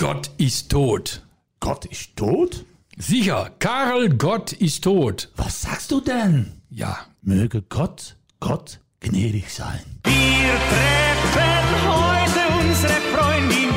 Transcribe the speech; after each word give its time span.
Gott 0.00 0.30
ist 0.38 0.70
tot. 0.70 1.20
Gott 1.60 1.84
ist 1.84 2.16
tot? 2.16 2.64
Sicher, 2.96 3.50
Karl 3.58 4.08
Gott 4.08 4.54
ist 4.54 4.84
tot. 4.84 5.30
Was 5.36 5.60
sagst 5.60 5.90
du 5.90 6.00
denn? 6.00 6.62
Ja, 6.70 7.00
Möge 7.20 7.60
Gott, 7.60 8.16
Gott 8.40 8.80
gnädig 9.00 9.52
sein. 9.52 10.00
Wir 10.04 10.54
treffen 10.72 11.80
heute 11.86 12.66
unsere 12.66 12.94
Freundin 13.12 13.69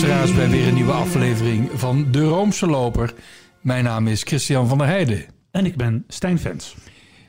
luisteraars 0.00 0.34
bij 0.34 0.48
weer 0.48 0.68
een 0.68 0.74
nieuwe 0.74 0.92
aflevering 0.92 1.70
van 1.74 2.10
De 2.10 2.24
Roomse 2.24 2.66
Loper. 2.66 3.14
Mijn 3.60 3.84
naam 3.84 4.08
is 4.08 4.22
Christian 4.22 4.68
van 4.68 4.78
der 4.78 4.86
Heijden. 4.86 5.24
En 5.50 5.66
ik 5.66 5.76
ben 5.76 6.04
Stijn 6.08 6.38
Vens. 6.38 6.76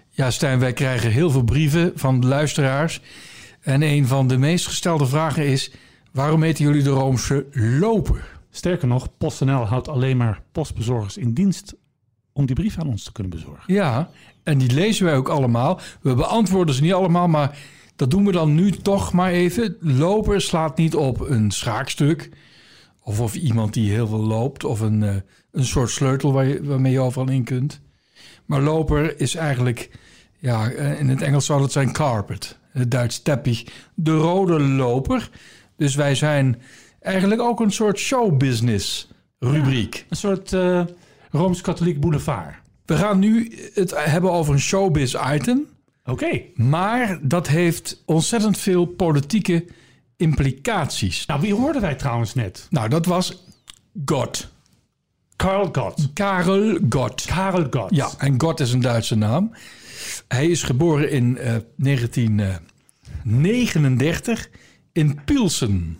Ja, 0.10 0.32
Stijn, 0.32 0.60
wij 0.60 0.74
krijgen 0.74 1.12
heel 1.12 1.30
veel 1.30 1.44
brieven 1.44 1.92
van 1.96 2.26
luisteraars. 2.26 3.02
En 3.62 3.82
een 3.82 4.08
van 4.08 4.28
de 4.28 4.38
meest 4.38 4.68
gestelde 4.68 5.06
vragen 5.06 5.46
is... 5.46 5.72
waarom 6.12 6.44
heten 6.44 6.66
jullie 6.66 6.84
De 6.84 6.90
Roomse 6.90 7.46
Loper? 7.52 8.40
Sterker 8.50 8.88
nog, 8.88 9.18
PostNL 9.18 9.66
houdt 9.66 9.88
alleen 9.88 10.18
maar 10.18 10.42
postbezorgers 10.52 11.18
in 11.18 11.34
dienst 11.34 11.76
om 12.34 12.46
die 12.46 12.56
brief 12.56 12.78
aan 12.78 12.88
ons 12.88 13.04
te 13.04 13.12
kunnen 13.12 13.32
bezorgen. 13.32 13.74
Ja, 13.74 14.10
en 14.44 14.58
die 14.58 14.74
lezen 14.74 15.06
wij 15.06 15.16
ook 15.16 15.30
allemaal. 15.30 15.80
We 16.02 16.16
beantwoorden 16.16 16.76
ze 16.76 16.82
niet 16.82 16.94
allemaal, 16.94 17.28
maar 17.28 17.58
dat 17.96 18.12
doen 18.12 18.26
we 18.26 18.32
dan 18.32 18.56
nu 18.56 18.72
toch 18.72 19.14
maar 19.14 19.32
even. 19.32 19.78
Loper 19.80 20.42
slaat 20.42 20.78
niet 20.78 20.96
op 20.96 21.20
een 21.20 21.52
schaakstuk. 21.52 22.30
Of 23.08 23.20
of 23.20 23.36
iemand 23.36 23.74
die 23.74 23.92
heel 23.92 24.08
veel 24.08 24.20
loopt. 24.20 24.64
Of 24.64 24.80
een, 24.80 25.04
eh, 25.04 25.16
een 25.52 25.66
soort 25.66 25.90
sleutel 25.90 26.34
waar 26.34 26.46
je, 26.46 26.64
waarmee 26.64 26.92
je 26.92 27.00
overal 27.00 27.30
in 27.30 27.44
kunt. 27.44 27.82
Maar 28.46 28.62
loper 28.62 29.20
is 29.20 29.36
eigenlijk, 29.36 29.90
ja, 30.40 30.70
eh, 30.70 31.00
in 31.00 31.10
het 31.10 31.22
Engels 31.22 31.46
zou 31.46 31.62
het 31.62 31.72
zijn 31.72 31.92
carpet. 31.92 32.58
Het 32.72 32.92
Duits 32.92 33.22
teppich. 33.22 33.64
De 33.94 34.16
rode 34.16 34.60
loper. 34.60 35.30
Dus 35.78 35.96
wij 35.96 36.16
zijn 36.16 36.62
eigenlijk 37.00 37.42
ook 37.42 37.60
een 37.60 37.72
soort 37.72 38.00
showbusiness 38.00 39.12
rubriek. 39.40 40.06
Een 40.10 40.18
soort 40.18 40.54
eh, 40.54 40.84
Rooms-Katholiek 41.32 42.00
boulevard. 42.00 42.56
We 42.86 42.96
gaan 42.96 43.20
nu 43.20 43.58
het 43.74 43.94
hebben 43.96 44.32
over 44.32 44.54
een 44.54 44.60
showbiz 44.60 45.16
item. 45.34 45.68
Oké. 46.06 46.42
Maar 46.54 47.20
dat 47.22 47.48
heeft 47.48 48.04
ontzettend 48.06 48.58
veel 48.58 48.86
politieke 48.86 49.66
implicaties. 50.18 51.26
Nou, 51.26 51.42
wie 51.42 51.54
hoorden 51.54 51.82
wij 51.82 51.96
trouwens 51.96 52.34
net? 52.34 52.68
Nou, 52.70 52.90
dat 52.90 53.06
was 53.06 53.44
God. 54.06 54.48
Karl 55.36 55.70
Gott. 55.72 56.14
Karel 56.14 56.78
God. 56.90 57.26
Karel 57.26 57.68
Gott. 57.70 57.96
Ja, 57.96 58.10
en 58.18 58.42
God 58.42 58.60
is 58.60 58.74
een 58.74 58.82
Duitse 58.82 59.16
naam. 59.16 59.52
Hij 60.28 60.48
is 60.48 60.64
geboren 60.64 61.12
in 61.12 61.38
eh, 61.38 61.56
1939 61.76 64.50
in 64.92 65.20
Pilsen. 65.26 66.00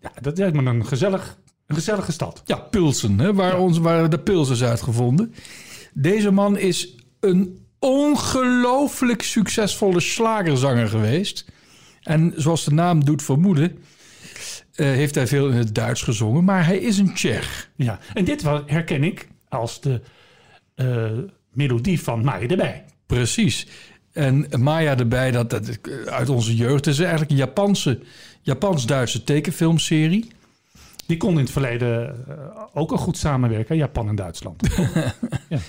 Ja, 0.00 0.12
dat 0.20 0.38
lijkt 0.38 0.56
me 0.56 0.70
een, 0.70 0.86
gezellig, 0.86 1.38
een 1.66 1.74
gezellige 1.74 2.12
stad. 2.12 2.42
Ja, 2.44 2.56
Pilsen, 2.56 3.18
hè, 3.18 3.34
waar, 3.34 3.58
ons, 3.58 3.78
waar 3.78 4.10
de 4.10 4.18
pils 4.18 4.50
is 4.50 4.62
uitgevonden. 4.62 5.34
Deze 5.92 6.30
man 6.30 6.58
is 6.58 6.94
een 7.20 7.66
ongelooflijk 7.78 9.22
succesvolle 9.22 10.00
slagerzanger 10.00 10.88
geweest. 10.88 11.44
En 12.06 12.32
zoals 12.36 12.64
de 12.64 12.72
naam 12.72 13.04
doet 13.04 13.22
vermoeden, 13.22 13.78
eh, 14.74 14.86
heeft 14.86 15.14
hij 15.14 15.26
veel 15.26 15.48
in 15.48 15.56
het 15.56 15.74
Duits 15.74 16.02
gezongen. 16.02 16.44
Maar 16.44 16.66
hij 16.66 16.78
is 16.78 16.98
een 16.98 17.14
Tsjech. 17.14 17.70
Ja. 17.76 17.98
En 18.14 18.24
dit 18.24 18.42
herken 18.66 19.04
ik 19.04 19.28
als 19.48 19.80
de 19.80 20.00
eh, 20.74 21.10
melodie 21.52 22.00
van 22.00 22.24
Maaien 22.24 22.48
erbij. 22.48 22.84
Precies. 23.06 23.66
En 24.12 24.46
Maya 24.58 24.96
erbij, 24.98 25.30
dat, 25.30 25.50
dat 25.50 25.68
is 25.68 25.76
uit 26.06 26.28
onze 26.28 26.56
jeugd. 26.56 26.86
Is 26.86 26.98
eigenlijk 26.98 27.30
een 27.30 27.36
Japanse, 27.36 27.98
Japans-Duitse 28.40 29.24
tekenfilmserie. 29.24 30.28
Die 31.06 31.16
kon 31.16 31.32
in 31.32 31.38
het 31.38 31.50
verleden 31.50 32.24
eh, 32.28 32.34
ook 32.74 32.90
al 32.90 32.96
goed 32.96 33.16
samenwerken, 33.16 33.76
Japan 33.76 34.08
en 34.08 34.14
Duitsland. 34.14 34.62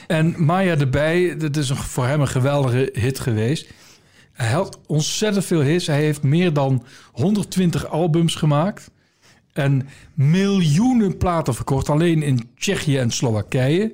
En 0.08 0.36
Maya 0.38 0.78
erbij, 0.78 1.38
dat 1.38 1.58
is 1.58 1.70
een, 1.70 1.76
voor 1.76 2.06
hem 2.06 2.22
een 2.22 2.28
geweldige 2.28 2.90
hit 2.94 3.20
geweest. 3.20 3.74
Hij 4.38 4.52
had 4.52 4.80
ontzettend 4.86 5.46
veel 5.46 5.62
hits. 5.62 5.88
Hij 5.88 6.02
heeft 6.02 6.24
meer 6.24 6.54
dan 6.54 6.84
120 7.12 7.88
albums 7.88 8.36
gemaakt. 8.36 8.92
En 9.54 9.88
miljoenen 10.14 11.18
platen 11.18 11.56
verkocht. 11.56 11.90
Alleen 11.90 12.24
in 12.24 12.50
Tsjechië 12.58 12.98
en 12.98 13.12
Slowakije. 13.12 13.94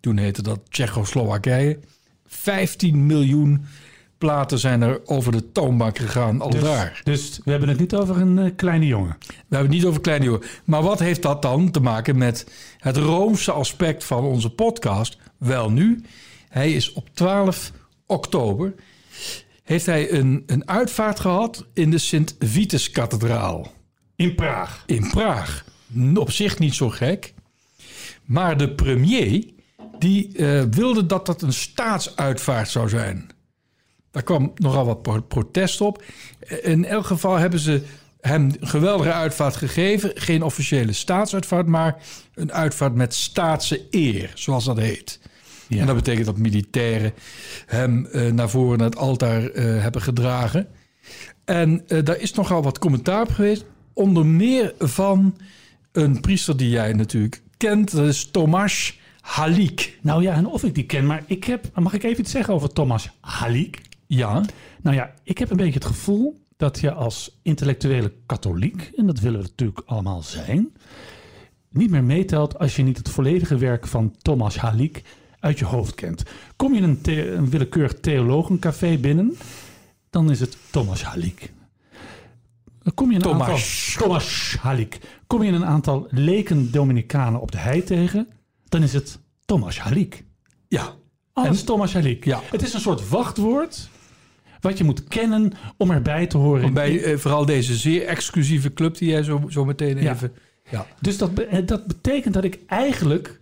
Toen 0.00 0.16
heette 0.16 0.42
dat 0.42 0.60
Tsjechoslowakije. 0.68 1.78
15 2.26 3.06
miljoen 3.06 3.64
platen 4.18 4.58
zijn 4.58 4.82
er 4.82 5.00
over 5.04 5.32
de 5.32 5.52
toonbank 5.52 5.98
gegaan 5.98 6.40
al 6.40 6.50
daar. 6.50 7.00
Dus 7.04 7.40
we 7.44 7.50
hebben 7.50 7.68
het 7.68 7.78
niet 7.78 7.94
over 7.94 8.16
een 8.16 8.38
eh, 8.38 8.50
kleine 8.56 8.86
jongen. 8.86 9.16
We 9.20 9.34
hebben 9.38 9.58
het 9.58 9.76
niet 9.76 9.84
over 9.84 10.00
kleine 10.00 10.24
jongen. 10.24 10.42
Maar 10.64 10.82
wat 10.82 10.98
heeft 10.98 11.22
dat 11.22 11.42
dan 11.42 11.70
te 11.70 11.80
maken 11.80 12.18
met 12.18 12.46
het 12.78 12.96
roomse 12.96 13.52
aspect 13.52 14.04
van 14.04 14.24
onze 14.24 14.50
podcast? 14.50 15.18
Wel 15.38 15.70
nu, 15.70 16.04
hij 16.48 16.72
is 16.72 16.92
op 16.92 17.08
12 17.12 17.72
oktober... 18.06 18.74
heeft 19.66 19.86
hij 19.86 20.12
een, 20.12 20.42
een 20.46 20.68
uitvaart 20.68 21.20
gehad 21.20 21.66
in 21.74 21.90
de 21.90 21.98
Sint-Vitus-kathedraal 21.98 23.72
In 24.16 24.34
Praag. 24.34 24.82
in 24.86 25.10
Praag. 25.10 25.64
Op 26.14 26.30
zich 26.30 26.58
niet 26.58 26.74
zo 26.74 26.90
gek. 26.90 27.34
Maar 28.24 28.56
de 28.56 28.74
premier 28.74 29.44
die 29.98 30.36
eh, 30.36 30.62
wilde 30.70 31.06
dat 31.06 31.26
dat 31.26 31.42
een 31.42 31.52
staatsuitvaart 31.52 32.68
zou 32.68 32.88
zijn. 32.88 33.26
Daar 34.10 34.22
kwam 34.22 34.52
nogal 34.54 34.84
wat 34.86 35.02
pro- 35.02 35.20
protest 35.20 35.80
op. 35.80 36.02
In 36.62 36.84
elk 36.84 37.06
geval 37.06 37.36
hebben 37.36 37.60
ze 37.60 37.82
hem 38.20 38.42
een 38.60 38.68
geweldige 38.68 39.12
uitvaart 39.12 39.56
gegeven. 39.56 40.10
Geen 40.14 40.42
officiële 40.42 40.92
staatsuitvaart, 40.92 41.66
maar 41.66 41.96
een 42.34 42.52
uitvaart 42.52 42.94
met 42.94 43.14
staatse 43.14 43.86
eer, 43.90 44.30
zoals 44.34 44.64
dat 44.64 44.76
heet. 44.78 45.20
Ja. 45.68 45.80
En 45.80 45.86
dat 45.86 45.96
betekent 45.96 46.26
dat 46.26 46.38
militairen 46.38 47.12
hem 47.66 48.06
eh, 48.06 48.32
naar 48.32 48.50
voren 48.50 48.78
naar 48.78 48.86
het 48.86 48.96
altaar 48.96 49.50
eh, 49.50 49.82
hebben 49.82 50.02
gedragen. 50.02 50.68
En 51.44 51.88
eh, 51.88 52.04
daar 52.04 52.20
is 52.20 52.32
nogal 52.32 52.62
wat 52.62 52.78
commentaar 52.78 53.22
op 53.22 53.30
geweest. 53.30 53.64
Onder 53.92 54.26
meer 54.26 54.74
van 54.78 55.36
een 55.92 56.20
priester 56.20 56.56
die 56.56 56.70
jij 56.70 56.92
natuurlijk 56.92 57.42
kent. 57.56 57.90
Dat 57.90 58.06
is 58.06 58.30
Tomasz 58.30 58.92
Halik. 59.20 59.98
Nou 60.02 60.22
ja, 60.22 60.34
en 60.34 60.46
of 60.46 60.64
ik 60.64 60.74
die 60.74 60.86
ken, 60.86 61.06
maar 61.06 61.22
ik 61.26 61.44
heb... 61.44 61.70
Mag 61.74 61.92
ik 61.92 62.02
even 62.02 62.20
iets 62.20 62.30
zeggen 62.30 62.54
over 62.54 62.72
Thomas 62.72 63.10
Halik? 63.20 63.80
Ja, 64.06 64.42
Nou 64.82 64.96
ja, 64.96 65.14
ik 65.22 65.38
heb 65.38 65.50
een 65.50 65.56
beetje 65.56 65.72
het 65.72 65.84
gevoel 65.84 66.40
dat 66.56 66.80
je 66.80 66.92
als 66.92 67.38
intellectuele 67.42 68.12
katholiek... 68.26 68.90
en 68.96 69.06
dat 69.06 69.20
willen 69.20 69.40
we 69.40 69.46
natuurlijk 69.46 69.82
allemaal 69.86 70.22
zijn... 70.22 70.72
niet 71.70 71.90
meer 71.90 72.04
meetelt 72.04 72.58
als 72.58 72.76
je 72.76 72.82
niet 72.82 72.96
het 72.98 73.08
volledige 73.08 73.56
werk 73.56 73.86
van 73.86 74.14
Thomas 74.22 74.56
Halik 74.56 75.02
uit 75.40 75.58
je 75.58 75.64
hoofd 75.64 75.94
kent. 75.94 76.22
Kom 76.56 76.72
je 76.74 76.78
in 76.80 76.84
een, 76.88 77.00
the- 77.00 77.30
een 77.32 77.50
willekeurig 77.50 78.00
theologencafé 78.00 78.96
binnen... 78.98 79.36
dan 80.10 80.30
is 80.30 80.40
het 80.40 80.56
Thomas 80.70 81.02
Halik. 81.04 81.52
Kom 82.94 83.08
je 83.10 83.16
een 83.16 83.22
Thomas. 83.22 83.48
aantal, 83.48 84.06
Thomas 84.06 84.56
Halik. 84.60 84.98
Kom 85.26 85.42
je 85.42 85.52
een 85.52 85.64
aantal 85.66 86.06
leken 86.10 86.70
Dominicanen 86.72 87.40
op 87.40 87.52
de 87.52 87.58
hei 87.58 87.82
tegen... 87.84 88.28
dan 88.68 88.82
is 88.82 88.92
het 88.92 89.18
Thomas 89.44 89.78
Halik. 89.80 90.24
ja. 90.68 90.94
Alles 91.32 91.64
Thomas 91.64 91.92
Halik. 91.92 92.24
Ja. 92.24 92.40
Het 92.50 92.62
is 92.62 92.72
een 92.74 92.80
soort 92.80 93.08
wachtwoord 93.08 93.88
wat 94.60 94.78
je 94.78 94.84
moet 94.84 95.04
kennen 95.04 95.52
om 95.76 95.90
erbij 95.90 96.26
te 96.26 96.36
horen. 96.38 96.72
Bij 96.72 97.02
eh, 97.02 97.18
vooral 97.18 97.44
deze 97.46 97.74
zeer 97.76 98.06
exclusieve 98.06 98.72
club 98.72 98.96
die 98.98 99.08
jij 99.08 99.22
zo, 99.22 99.42
zo 99.48 99.64
meteen 99.64 100.02
Ja. 100.02 100.12
even... 100.12 100.32
Ja. 100.70 100.86
Dus 101.00 101.18
dat, 101.18 101.30
eh, 101.38 101.66
dat 101.66 101.86
betekent 101.86 102.34
dat 102.34 102.44
ik 102.44 102.58
eigenlijk, 102.66 103.40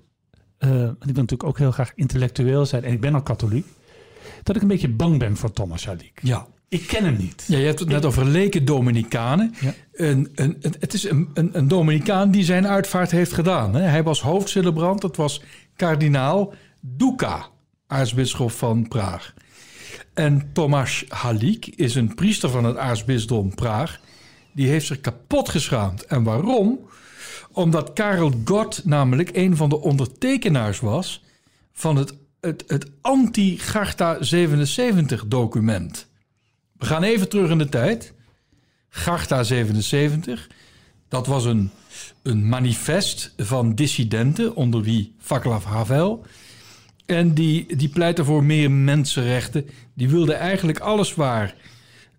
want 0.59 0.93
ik 0.93 0.99
wil 0.99 1.15
natuurlijk 1.15 1.45
ook 1.45 1.59
heel 1.59 1.73
graag 1.73 1.93
intellectueel 1.95 2.67
zijn 2.67 2.85
en 2.85 2.93
ik 2.93 3.01
ben 3.01 3.15
al 3.15 3.23
katholiek, 3.23 3.67
dat 4.43 4.57
ik 4.57 4.63
een 4.63 4.69
beetje 4.69 4.89
bang 4.89 5.19
ben 5.19 5.37
voor 5.37 5.53
Thomas 5.53 5.87
Halik. 5.87 6.19
ja. 6.23 6.47
Ik 6.69 6.87
ken 6.87 7.05
hem 7.05 7.17
niet. 7.17 7.45
Ja, 7.49 7.59
je 7.59 7.65
hebt 7.67 7.79
het 7.79 7.89
net 7.89 8.05
over 8.05 8.25
leken 8.25 8.65
Dominicanen. 8.65 9.55
Ja. 9.61 9.75
Een, 9.93 10.31
een, 10.35 10.57
een- 10.61 10.75
het 10.81 10.95
is 10.95 11.05
een, 11.11 11.29
een, 11.35 11.51
een 11.53 11.69
Dominicaan 11.69 12.31
die 12.31 12.45
zijn 12.45 12.67
uitvaart 12.69 13.11
heeft 13.11 13.33
gedaan. 13.33 13.75
Hè. 13.75 13.81
Hij 13.83 14.03
was 14.03 14.21
hoofdcelebrant. 14.21 15.01
Dat 15.01 15.17
was 15.17 15.43
kardinaal 15.77 16.55
Duca, 16.81 17.47
aartsbisschop 17.87 18.51
van 18.51 18.89
Praag. 18.89 19.35
En 20.15 20.51
Tomasz 20.53 21.03
Halik 21.09 21.67
is 21.67 21.95
een 21.95 22.15
priester 22.15 22.49
van 22.51 22.65
het 22.65 22.77
aartsbisdom 22.77 23.55
Praag. 23.55 24.01
Die 24.53 24.69
heeft 24.69 24.87
zich 24.87 25.01
kapot 25.01 25.49
geschaamd. 25.49 26.05
En 26.05 26.23
waarom? 26.23 26.79
Omdat 27.55 27.93
Karel 27.93 28.33
Gott 28.45 28.85
namelijk 28.85 29.31
een 29.33 29.57
van 29.57 29.69
de 29.69 29.81
ondertekenaars 29.81 30.81
was 30.81 31.23
van 31.73 31.97
het 31.97 32.15
het, 32.45 32.65
het 32.67 32.87
anti-Garta 33.01 34.23
77 34.23 35.27
document. 35.27 36.07
We 36.79 36.87
gaan 36.87 37.03
even 37.03 37.29
terug 37.29 37.51
in 37.51 37.59
de 37.59 37.69
tijd. 37.69 38.13
Garta 38.89 39.43
77, 39.43 40.49
dat 41.09 41.27
was 41.27 41.45
een, 41.45 41.71
een 42.23 42.49
manifest 42.49 43.35
van 43.37 43.75
dissidenten, 43.75 44.55
onder 44.55 44.83
wie 44.83 45.15
Václav 45.19 45.65
Havel. 45.65 46.27
En 47.07 47.35
die, 47.35 47.77
die 47.77 47.89
pleitte 47.89 48.25
voor 48.25 48.45
meer 48.45 48.71
mensenrechten. 48.71 49.69
Die 49.95 50.09
wilde 50.09 50.35
eigenlijk 50.35 50.79
alles 50.79 51.15
waar, 51.15 51.55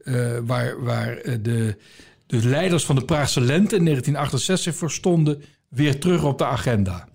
eh, 0.04 0.38
waar, 0.44 0.84
waar 0.84 1.18
eh, 1.18 1.36
de, 1.42 1.78
de 2.28 2.48
leiders 2.48 2.86
van 2.86 2.96
de 2.96 3.06
Praagse 3.06 3.42
lente 3.42 3.76
in 3.76 3.84
1968 3.84 4.76
voor 4.76 4.92
stonden, 4.92 5.44
weer 5.70 6.00
terug 6.00 6.24
op 6.24 6.38
de 6.38 6.46
agenda. 6.46 7.08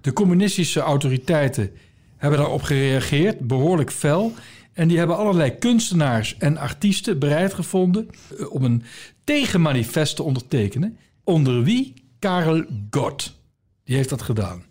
De 0.00 0.12
communistische 0.12 0.80
autoriteiten 0.80 1.70
hebben 2.16 2.38
daarop 2.38 2.62
gereageerd, 2.62 3.38
behoorlijk 3.40 3.92
fel. 3.92 4.34
En 4.72 4.88
die 4.88 4.98
hebben 4.98 5.16
allerlei 5.16 5.50
kunstenaars 5.58 6.36
en 6.38 6.56
artiesten 6.56 7.18
bereid 7.18 7.54
gevonden 7.54 8.08
eh, 8.38 8.52
om 8.52 8.64
een 8.64 8.82
tegenmanifest 9.24 10.16
te 10.16 10.22
ondertekenen. 10.22 10.98
Onder 11.24 11.62
wie 11.62 11.94
Karel 12.18 12.64
Gott. 12.90 13.36
Die 13.84 13.96
heeft 13.96 14.08
dat 14.08 14.22
gedaan. 14.22 14.64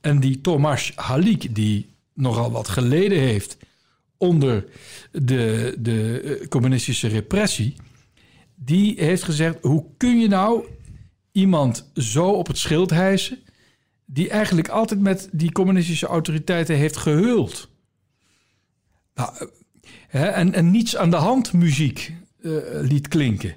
En 0.00 0.20
die 0.20 0.40
Tomasz 0.40 0.90
Halik, 0.94 1.54
die 1.54 1.88
nogal 2.14 2.50
wat 2.50 2.68
geleden 2.68 3.18
heeft 3.18 3.56
onder 4.16 4.64
de, 5.12 5.74
de 5.78 6.20
eh, 6.20 6.48
communistische 6.48 7.08
repressie, 7.08 7.74
die 8.66 8.94
heeft 9.04 9.22
gezegd: 9.22 9.58
hoe 9.62 9.84
kun 9.96 10.18
je 10.18 10.28
nou 10.28 10.64
iemand 11.32 11.90
zo 11.94 12.30
op 12.30 12.46
het 12.46 12.58
schild 12.58 12.90
hijsen, 12.90 13.38
die 14.04 14.28
eigenlijk 14.28 14.68
altijd 14.68 15.00
met 15.00 15.28
die 15.32 15.52
communistische 15.52 16.06
autoriteiten 16.06 16.76
heeft 16.76 16.96
gehuld? 16.96 17.68
Nou, 19.14 19.30
eh, 19.38 19.46
hè, 20.08 20.26
en, 20.26 20.52
en 20.52 20.70
niets 20.70 20.96
aan 20.96 21.10
de 21.10 21.16
hand 21.16 21.52
muziek 21.52 22.14
eh, 22.42 22.52
liet 22.80 23.08
klinken. 23.08 23.54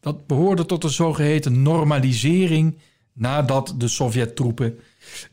Dat 0.00 0.26
behoorde 0.26 0.66
tot 0.66 0.82
de 0.82 0.88
zogeheten 0.88 1.62
normalisering 1.62 2.78
nadat 3.12 3.74
de 3.78 3.88
Sovjet-troepen 3.88 4.78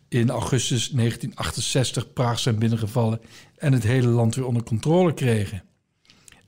in 0.09 0.29
augustus 0.29 0.89
1968 0.89 2.13
Praag 2.13 2.39
zijn 2.39 2.59
binnengevallen 2.59 3.21
en 3.55 3.73
het 3.73 3.83
hele 3.83 4.07
land 4.07 4.35
weer 4.35 4.45
onder 4.45 4.63
controle 4.63 5.13
kregen. 5.13 5.63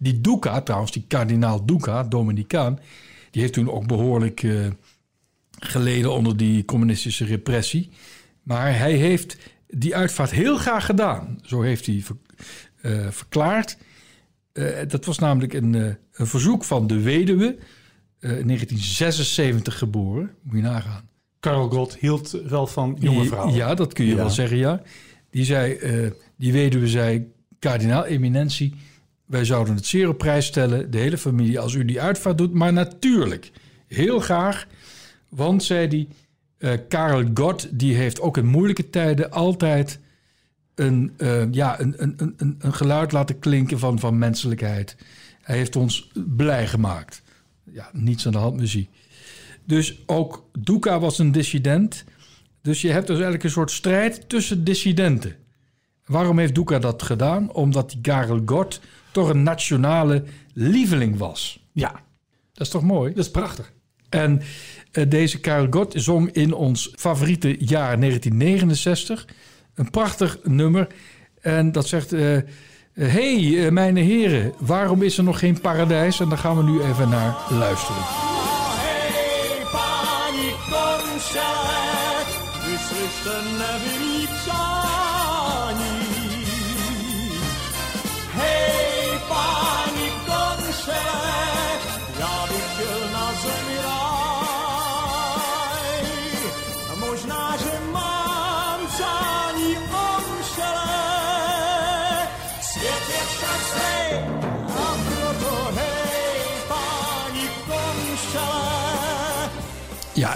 Die 0.06 0.22
Duca, 0.22 0.62
trouwens, 0.62 0.92
die 0.92 1.06
kardinaal 1.08 1.66
Duca, 1.66 2.04
Dominicaan, 2.04 2.80
die 3.32 3.42
heeft 3.42 3.54
toen 3.54 3.72
ook 3.72 3.88
behoorlijk 3.88 4.44
eh, 4.44 4.52
geleden 5.60 6.12
onder 6.12 6.38
die 6.38 6.66
communistische 6.66 7.26
repressie. 7.26 7.90
Maar 8.44 8.78
hij 8.78 8.94
heeft 8.94 9.38
die 9.68 9.96
uitvaart 9.96 10.32
heel 10.32 10.58
graag 10.58 10.86
gedaan. 10.86 11.40
Zo 11.42 11.62
heeft 11.62 11.86
hij 11.86 12.02
ver- 12.04 12.18
eh, 12.82 13.08
verklaard. 13.10 13.78
Eh, 14.52 14.66
dat 14.88 15.06
was 15.06 15.20
namelijk 15.20 15.54
een, 15.54 15.74
een 15.74 16.28
verzoek 16.28 16.64
van 16.64 16.88
de 16.88 17.00
weduwe, 17.02 17.58
eh, 18.20 18.40
in 18.40 18.46
1976 18.48 19.78
geboren, 19.78 20.32
moet 20.42 20.56
je 20.56 20.62
nagaan. 20.62 21.10
Karel 21.40 21.70
Gott 21.70 21.98
hield 22.00 22.32
wel 22.48 22.68
van 22.68 22.98
jonge 23.00 23.26
vrouwen. 23.26 23.54
Ja, 23.56 23.74
dat 23.76 23.94
kun 23.94 24.06
je 24.06 24.12
Ja. 24.12 24.18
wel 24.18 24.30
zeggen, 24.30 24.58
ja. 24.58 24.82
Die, 25.30 25.46
zei, 25.46 25.80
die 26.38 26.52
weduwe 26.52 26.88
zei, 26.88 27.32
kardinaal 27.60 28.06
eminentie... 28.06 28.74
wij 29.26 29.46
zouden 29.46 29.76
het 29.76 29.86
zeer 29.86 30.10
op 30.10 30.18
prijs 30.18 30.46
stellen, 30.46 30.92
de 30.92 30.98
hele 30.98 31.18
familie... 31.18 31.60
als 31.60 31.74
u 31.74 31.86
die 31.86 32.02
uitvaart 32.02 32.38
doet, 32.38 32.54
maar 32.54 32.74
natuurlijk, 32.74 33.52
heel 33.88 34.20
graag. 34.20 34.66
Want, 35.30 35.64
zei 35.64 35.88
hij, 35.88 36.08
eh, 36.58 36.80
Karel 36.90 37.30
Gott... 37.34 37.80
die 37.80 37.96
heeft 37.96 38.22
ook 38.22 38.38
in 38.38 38.46
moeilijke 38.46 38.90
tijden 38.90 39.32
altijd... 39.32 40.00
een, 40.76 41.14
eh, 41.18 41.52
ja, 41.52 41.80
een, 41.80 41.94
een, 41.98 42.14
een- 42.38 42.56
een, 42.60 42.74
geluid 42.74 43.12
laten 43.12 43.40
klinken 43.40 43.80
van, 43.80 44.00
van 44.00 44.18
menselijkheid. 44.18 44.96
Hij 45.42 45.58
heeft 45.58 45.76
ons 45.76 46.12
blij 46.28 46.68
gemaakt. 46.68 47.22
Ja, 47.72 47.90
niets 47.94 48.26
aan 48.26 48.32
de 48.32 48.38
hand 48.38 48.56
muziek. 48.56 48.90
Dus 49.64 50.04
ook 50.06 50.50
Duca 50.60 51.00
was 51.00 51.20
een 51.20 51.32
dissident. 51.32 52.04
Dus 52.62 52.82
je 52.82 52.92
hebt 52.92 53.06
dus 53.08 53.16
eigenlijk 53.16 53.44
een 53.44 53.50
soort 53.50 53.72
strijd 53.72 54.30
tussen 54.30 54.64
dissidenten. 54.64 55.36
Waarom 56.06 56.40
heeft 56.40 56.56
Duca 56.56 56.80
dat 56.80 57.04
gedaan? 57.04 57.52
Omdat 57.54 57.90
die 57.90 58.02
Karel 58.02 58.42
Gott 58.46 58.80
toch 59.16 59.30
een 59.30 59.44
nationale 59.44 60.24
lieveling 60.54 61.18
was. 61.18 61.66
Ja, 61.72 61.92
Dat 62.54 62.66
is 62.66 62.70
toch 62.70 62.82
mooi? 62.82 63.14
dat 63.14 63.26
is 63.26 63.32
prachtig. 63.32 63.74
En 64.10 64.42
eh, 64.92 65.10
deze 65.10 65.40
Karel 65.40 65.68
Gott 65.70 65.94
zong 65.98 66.32
in 66.32 66.54
ons 66.54 66.92
favoriete 66.96 67.56
jaar 67.60 68.00
1969 68.00 69.28
een 69.76 69.90
prachtig 69.90 70.38
nummer. 70.44 70.88
En 71.42 71.72
dat 71.72 71.88
zegt: 71.88 72.14
eh, 72.14 72.38
Hey, 72.94 73.66
eh, 73.66 73.72
mijn 73.72 73.96
heren, 73.96 74.54
waarom 74.60 75.02
is 75.02 75.18
er 75.18 75.24
nog 75.24 75.40
geen 75.40 75.62
paradijs? 75.62 76.20
En 76.20 76.30
daar 76.30 76.38
gaan 76.38 76.58
we 76.58 76.64
nu 76.64 76.82
even 76.82 77.10
naar 77.10 77.36
luisteren. 77.50 78.04
Hej, 88.38 88.85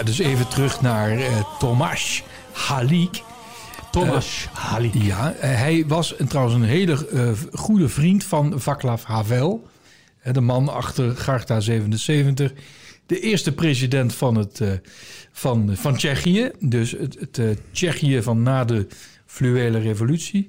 dus 0.10 0.20
even 0.28 0.48
terug 0.48 0.82
naar 0.82 1.12
eh, 1.12 1.58
Tomasz 1.60 2.22
Halik. 2.52 3.22
Thomas 3.92 4.48
Halik. 4.54 4.94
Ja, 4.94 5.32
eh, 5.34 5.50
hij 5.56 5.84
was 5.88 6.20
een, 6.20 6.28
trouwens 6.28 6.56
een 6.56 6.64
hele 6.64 7.08
eh, 7.08 7.32
goede 7.54 7.90
vriend 7.90 8.24
van 8.24 8.54
Václav 8.62 9.04
Havel. 9.04 9.68
eh, 10.22 10.34
De 10.34 10.42
man 10.42 10.70
achter 10.70 11.16
Garta 11.16 11.60
77. 11.60 12.54
De 13.06 13.20
eerste 13.20 13.52
president 13.52 14.14
van, 14.16 14.36
het, 14.36 14.62
eh, 14.62 14.72
van, 15.32 15.70
van 15.76 15.96
Tsjechië. 15.96 16.52
Dus 16.60 16.92
het, 16.92 17.18
het 17.20 17.38
eh, 17.38 17.46
Tsjechië 17.72 18.22
van 18.22 18.42
na 18.44 18.66
de 18.66 18.88
fluwele 19.26 19.80
revolutie. 19.80 20.48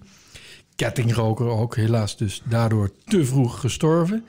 Kettingroker 0.80 1.46
ook, 1.46 1.76
helaas 1.76 2.16
dus 2.16 2.42
daardoor 2.44 2.90
te 3.04 3.24
vroeg 3.24 3.60
gestorven. 3.60 4.24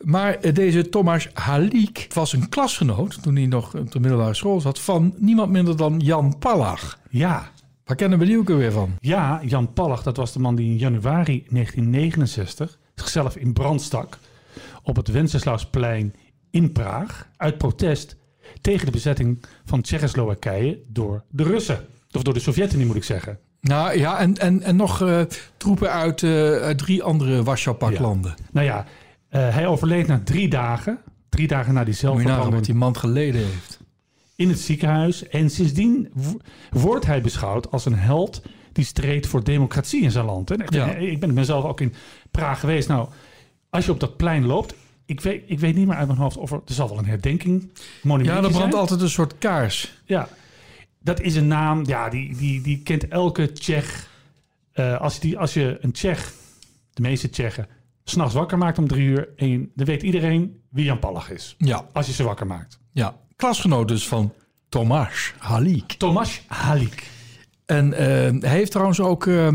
Maar 0.00 0.34
eh, 0.34 0.54
deze 0.54 0.88
Thomas 0.88 1.28
Halik 1.32 2.06
was 2.14 2.32
een 2.32 2.48
klasgenoot... 2.48 3.22
toen 3.22 3.36
hij 3.36 3.46
nog 3.46 3.74
op 3.74 3.92
de 3.92 4.00
middelbare 4.00 4.34
school 4.34 4.60
zat... 4.60 4.78
van 4.78 5.14
niemand 5.16 5.50
minder 5.50 5.76
dan 5.76 5.98
Jan 5.98 6.38
Palach. 6.38 6.98
Ja, 7.10 7.50
Waar 7.84 7.96
kennen 7.96 8.18
we 8.18 8.24
die 8.24 8.38
ook 8.38 8.50
alweer 8.50 8.72
van? 8.72 8.96
Ja, 9.00 9.40
Jan 9.44 9.72
Palach, 9.72 10.02
dat 10.02 10.16
was 10.16 10.32
de 10.32 10.38
man 10.38 10.54
die 10.54 10.70
in 10.70 10.76
januari 10.76 11.44
1969 11.48 12.78
zichzelf 12.94 13.36
in 13.36 13.52
brand 13.52 13.82
stak 13.82 14.18
op 14.82 14.96
het 14.96 15.08
Wenceslausplein 15.08 16.14
in 16.50 16.72
Praag 16.72 17.28
uit 17.36 17.58
protest 17.58 18.16
tegen 18.60 18.86
de 18.86 18.92
bezetting 18.92 19.44
van 19.64 19.80
Tsjechoslowakije 19.80 20.78
door 20.88 21.24
de 21.30 21.42
Russen. 21.42 21.86
Of 22.10 22.22
door 22.22 22.34
de 22.34 22.40
Sovjet-Unie 22.40 22.86
moet 22.86 22.96
ik 22.96 23.04
zeggen. 23.04 23.38
Nou 23.62 23.98
ja, 23.98 24.18
en, 24.18 24.36
en, 24.36 24.62
en 24.62 24.76
nog 24.76 25.02
eh, 25.02 25.20
troepen 25.56 25.90
uit, 25.90 26.22
eh, 26.22 26.30
uit 26.56 26.78
drie 26.78 27.02
andere 27.02 27.42
Warschau-paklanden. 27.42 28.34
Nou 28.52 28.66
ja, 28.66 28.86
eh, 29.28 29.48
hij 29.54 29.66
overleed 29.66 30.06
na 30.06 30.20
drie 30.24 30.48
dagen, 30.48 30.98
drie 31.28 31.46
dagen 31.46 31.74
na 31.74 31.84
die 31.84 31.94
zelfverbranding 31.94 32.54
wat 32.54 32.64
die 32.64 32.74
man 32.74 32.96
geleden 32.96 33.40
heeft. 33.40 33.80
in 34.36 34.48
het 34.48 34.58
ziekenhuis. 34.58 35.28
En 35.28 35.50
sindsdien 35.50 36.12
wordt 36.70 37.06
hij 37.06 37.20
beschouwd 37.20 37.70
als 37.70 37.84
een 37.84 37.98
held 37.98 38.42
die 38.72 38.84
streed 38.84 39.26
voor 39.26 39.44
democratie 39.44 40.02
in 40.02 40.10
zijn 40.10 40.24
land. 40.24 40.50
En 40.50 40.60
echt, 40.60 40.74
Ja. 40.74 40.86
Ik 40.86 41.20
ben 41.20 41.28
ik 41.28 41.34
ben 41.34 41.44
zelf 41.44 41.64
ook 41.64 41.80
in 41.80 41.94
Praag 42.30 42.60
geweest. 42.60 42.88
Nou, 42.88 43.08
als 43.70 43.84
je 43.84 43.92
op 43.92 44.00
dat 44.00 44.16
plein 44.16 44.46
loopt, 44.46 44.74
ik 45.06 45.20
weet, 45.20 45.42
ik 45.46 45.58
weet 45.58 45.74
niet 45.74 45.86
meer 45.86 45.96
uit 45.96 46.06
mijn 46.06 46.18
hoofd 46.18 46.36
of 46.36 46.50
er, 46.50 46.60
er 46.66 46.74
zal 46.74 46.88
wel 46.88 46.98
een 46.98 47.04
herdenking, 47.06 47.70
monument 48.02 48.38
Ja, 48.38 48.44
er 48.44 48.50
brandt 48.50 48.74
altijd 48.74 49.00
een 49.00 49.10
soort 49.10 49.38
kaars. 49.38 50.00
Ja, 50.04 50.28
dat 51.02 51.20
is 51.20 51.36
een 51.36 51.46
naam, 51.46 51.86
ja, 51.86 52.08
die, 52.08 52.36
die, 52.36 52.60
die 52.60 52.82
kent 52.82 53.08
elke 53.08 53.52
Tsjech. 53.52 54.10
Eh, 54.72 55.00
als, 55.00 55.20
die, 55.20 55.38
als 55.38 55.54
je 55.54 55.78
een 55.80 55.92
Tsjech, 55.92 56.32
de 56.92 57.02
meeste 57.02 57.30
Tsjechen, 57.30 57.66
s'nachts 58.04 58.34
wakker 58.34 58.58
maakt 58.58 58.78
om 58.78 58.88
drie 58.88 59.06
uur, 59.06 59.28
en 59.36 59.70
dan 59.74 59.86
weet 59.86 60.02
iedereen 60.02 60.60
wie 60.70 60.84
Jan 60.84 60.98
Palach 60.98 61.30
is. 61.30 61.54
Ja, 61.58 61.86
Als 61.92 62.06
je 62.06 62.12
ze 62.12 62.22
wakker 62.22 62.46
maakt. 62.46 62.78
ja. 62.92 63.16
klasgenoot 63.36 63.88
dus 63.88 64.08
van 64.08 64.32
Tomasz 64.68 65.32
Halik. 65.38 65.92
Thomas 65.92 66.42
Halik. 66.46 67.10
En 67.66 67.92
eh, 67.92 68.40
hij 68.40 68.56
heeft 68.56 68.70
trouwens 68.70 69.00
ook 69.00 69.26
eh, 69.26 69.48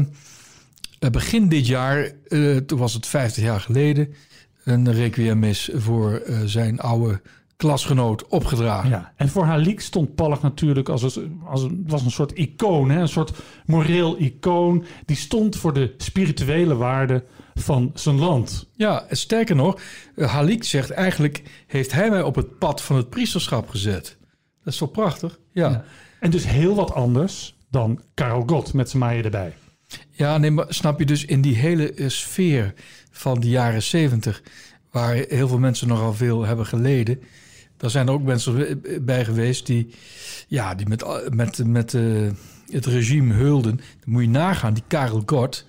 begin 1.12 1.50
dit 1.50 1.68
jaar, 1.68 2.12
toen 2.66 2.78
was 2.80 2.94
het 2.94 3.06
50 3.08 3.44
jaar 3.44 3.60
geleden, 3.62 4.14
een 4.64 4.92
requiem 4.94 5.40
mis 5.40 5.70
voor 5.74 6.22
zijn 6.46 6.80
oude 6.80 7.22
klasgenoot 7.58 8.28
opgedragen. 8.28 8.90
Ja, 8.90 9.14
en 9.16 9.30
voor 9.30 9.44
Halik 9.46 9.82
stond 9.82 10.16
Pollock 10.16 10.42
natuurlijk 10.42 10.90
als, 10.90 11.16
een- 11.16 11.42
als 11.46 11.64
een, 11.64 11.84
was 11.88 12.02
een 12.06 12.12
soort 12.12 12.32
icoon, 12.32 12.90
hè? 12.90 13.00
een 13.02 13.08
soort 13.08 13.32
moreel 13.66 14.20
icoon. 14.20 14.86
Die 15.06 15.16
stond 15.16 15.56
voor 15.58 15.74
de 15.74 15.94
spirituele 15.98 16.76
waarden 16.76 17.24
van 17.54 17.92
zijn 17.94 18.16
land. 18.20 18.68
Ja, 18.76 19.06
sterker 19.10 19.56
nog, 19.56 19.80
eh, 20.16 20.32
Halik 20.34 20.64
zegt 20.64 20.90
eigenlijk 20.92 21.44
heeft 21.68 21.92
hij 21.92 22.10
mij 22.10 22.22
op 22.22 22.36
het 22.36 22.58
pad 22.58 22.82
van 22.82 22.96
het 22.96 23.10
priesterschap 23.10 23.70
gezet. 23.70 24.18
Dat 24.64 24.74
is 24.74 24.80
toch 24.80 24.92
prachtig? 24.92 25.40
Ja. 25.52 25.70
Ja. 25.70 25.84
En 26.20 26.30
dus 26.32 26.48
heel 26.48 26.76
wat 26.76 26.94
anders 26.94 27.56
dan 27.70 28.02
Karel 28.14 28.44
Gott 28.46 28.74
met 28.74 28.90
zijn 28.90 29.04
maaien 29.04 29.24
erbij. 29.24 29.54
Ja, 30.12 30.38
nee, 30.38 30.52
maar 30.52 30.66
snap 30.70 31.00
je 31.00 31.06
dus 31.06 31.26
in 31.26 31.42
die 31.42 31.56
hele 31.56 31.94
eh, 31.94 32.08
sfeer 32.10 32.74
van 33.12 33.40
de 33.40 33.50
jaren 33.50 33.84
zeventig, 33.84 34.44
waar 34.92 35.14
heel 35.14 35.48
veel 35.48 35.60
mensen 35.60 35.88
nogal 35.88 36.14
veel 36.14 36.46
hebben 36.46 36.66
geleden, 36.66 37.20
daar 37.78 37.90
zijn 37.90 38.08
er 38.08 38.14
ook 38.14 38.24
mensen 38.24 38.82
bij 39.02 39.26
geweest 39.26 39.66
die, 39.66 39.90
ja, 40.48 40.76
die 40.76 40.88
met, 40.88 41.06
met, 41.34 41.66
met 41.66 41.94
eh, 41.94 42.04
het 42.70 42.86
regime 42.86 43.34
heulden. 43.34 43.80
Moet 44.06 44.22
je 44.22 44.30
nagaan, 44.30 44.74
die 44.74 44.84
Karel 44.88 45.24
Gott, 45.26 45.66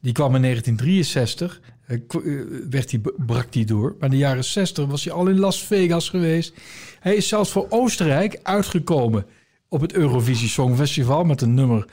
die 0.00 0.12
kwam 0.12 0.34
in 0.34 0.42
1963, 0.42 1.60
eh, 1.86 1.98
k- 2.06 2.14
eh, 2.14 2.40
werd 2.70 2.90
die, 2.90 3.00
brak 3.16 3.52
die 3.52 3.64
door. 3.64 3.94
Maar 3.98 4.08
in 4.08 4.10
de 4.10 4.22
jaren 4.22 4.44
60 4.44 4.86
was 4.86 5.04
hij 5.04 5.12
al 5.12 5.26
in 5.28 5.38
Las 5.38 5.62
Vegas 5.66 6.08
geweest. 6.08 6.54
Hij 7.00 7.14
is 7.14 7.28
zelfs 7.28 7.50
voor 7.50 7.66
Oostenrijk 7.68 8.40
uitgekomen 8.42 9.26
op 9.68 9.80
het 9.80 9.92
Eurovisie 9.92 10.48
Songfestival 10.48 11.24
met 11.24 11.40
een 11.40 11.54
nummer 11.54 11.86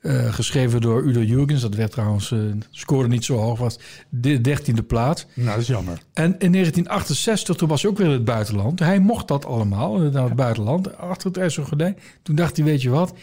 eh, 0.00 0.32
geschreven 0.34 0.80
door 0.80 1.02
Udo 1.02 1.22
Jürgens. 1.22 1.60
Dat 1.60 1.74
werd 1.74 1.90
trouwens, 1.90 2.30
eh, 2.30 2.38
scoorde 2.70 3.08
niet 3.08 3.24
zo 3.24 3.36
hoog, 3.36 3.58
was 3.58 3.78
de 4.08 4.40
dertiende 4.40 4.82
plaats. 4.82 5.26
Nou, 5.34 5.48
dat 5.48 5.58
is 5.58 5.66
jammer. 5.66 6.02
En 6.12 6.38
in 6.38 6.50
1968, 6.50 7.56
toen 7.56 7.68
was 7.68 7.82
hij 7.82 7.90
ook 7.90 7.96
weer 7.96 8.06
in 8.06 8.12
het 8.12 8.24
buitenland. 8.24 8.78
Hij 8.78 8.98
mocht 8.98 9.28
dat 9.28 9.44
allemaal, 9.44 10.02
eh, 10.02 10.10
naar 10.10 10.24
het 10.24 10.34
buitenland, 10.34 10.96
achter 10.96 11.28
het 11.28 11.36
IJzeren 11.36 11.68
Gordijn. 11.68 11.98
Toen 12.22 12.34
dacht 12.34 12.56
hij, 12.56 12.64
weet 12.64 12.82
je 12.82 12.90
wat, 12.90 13.14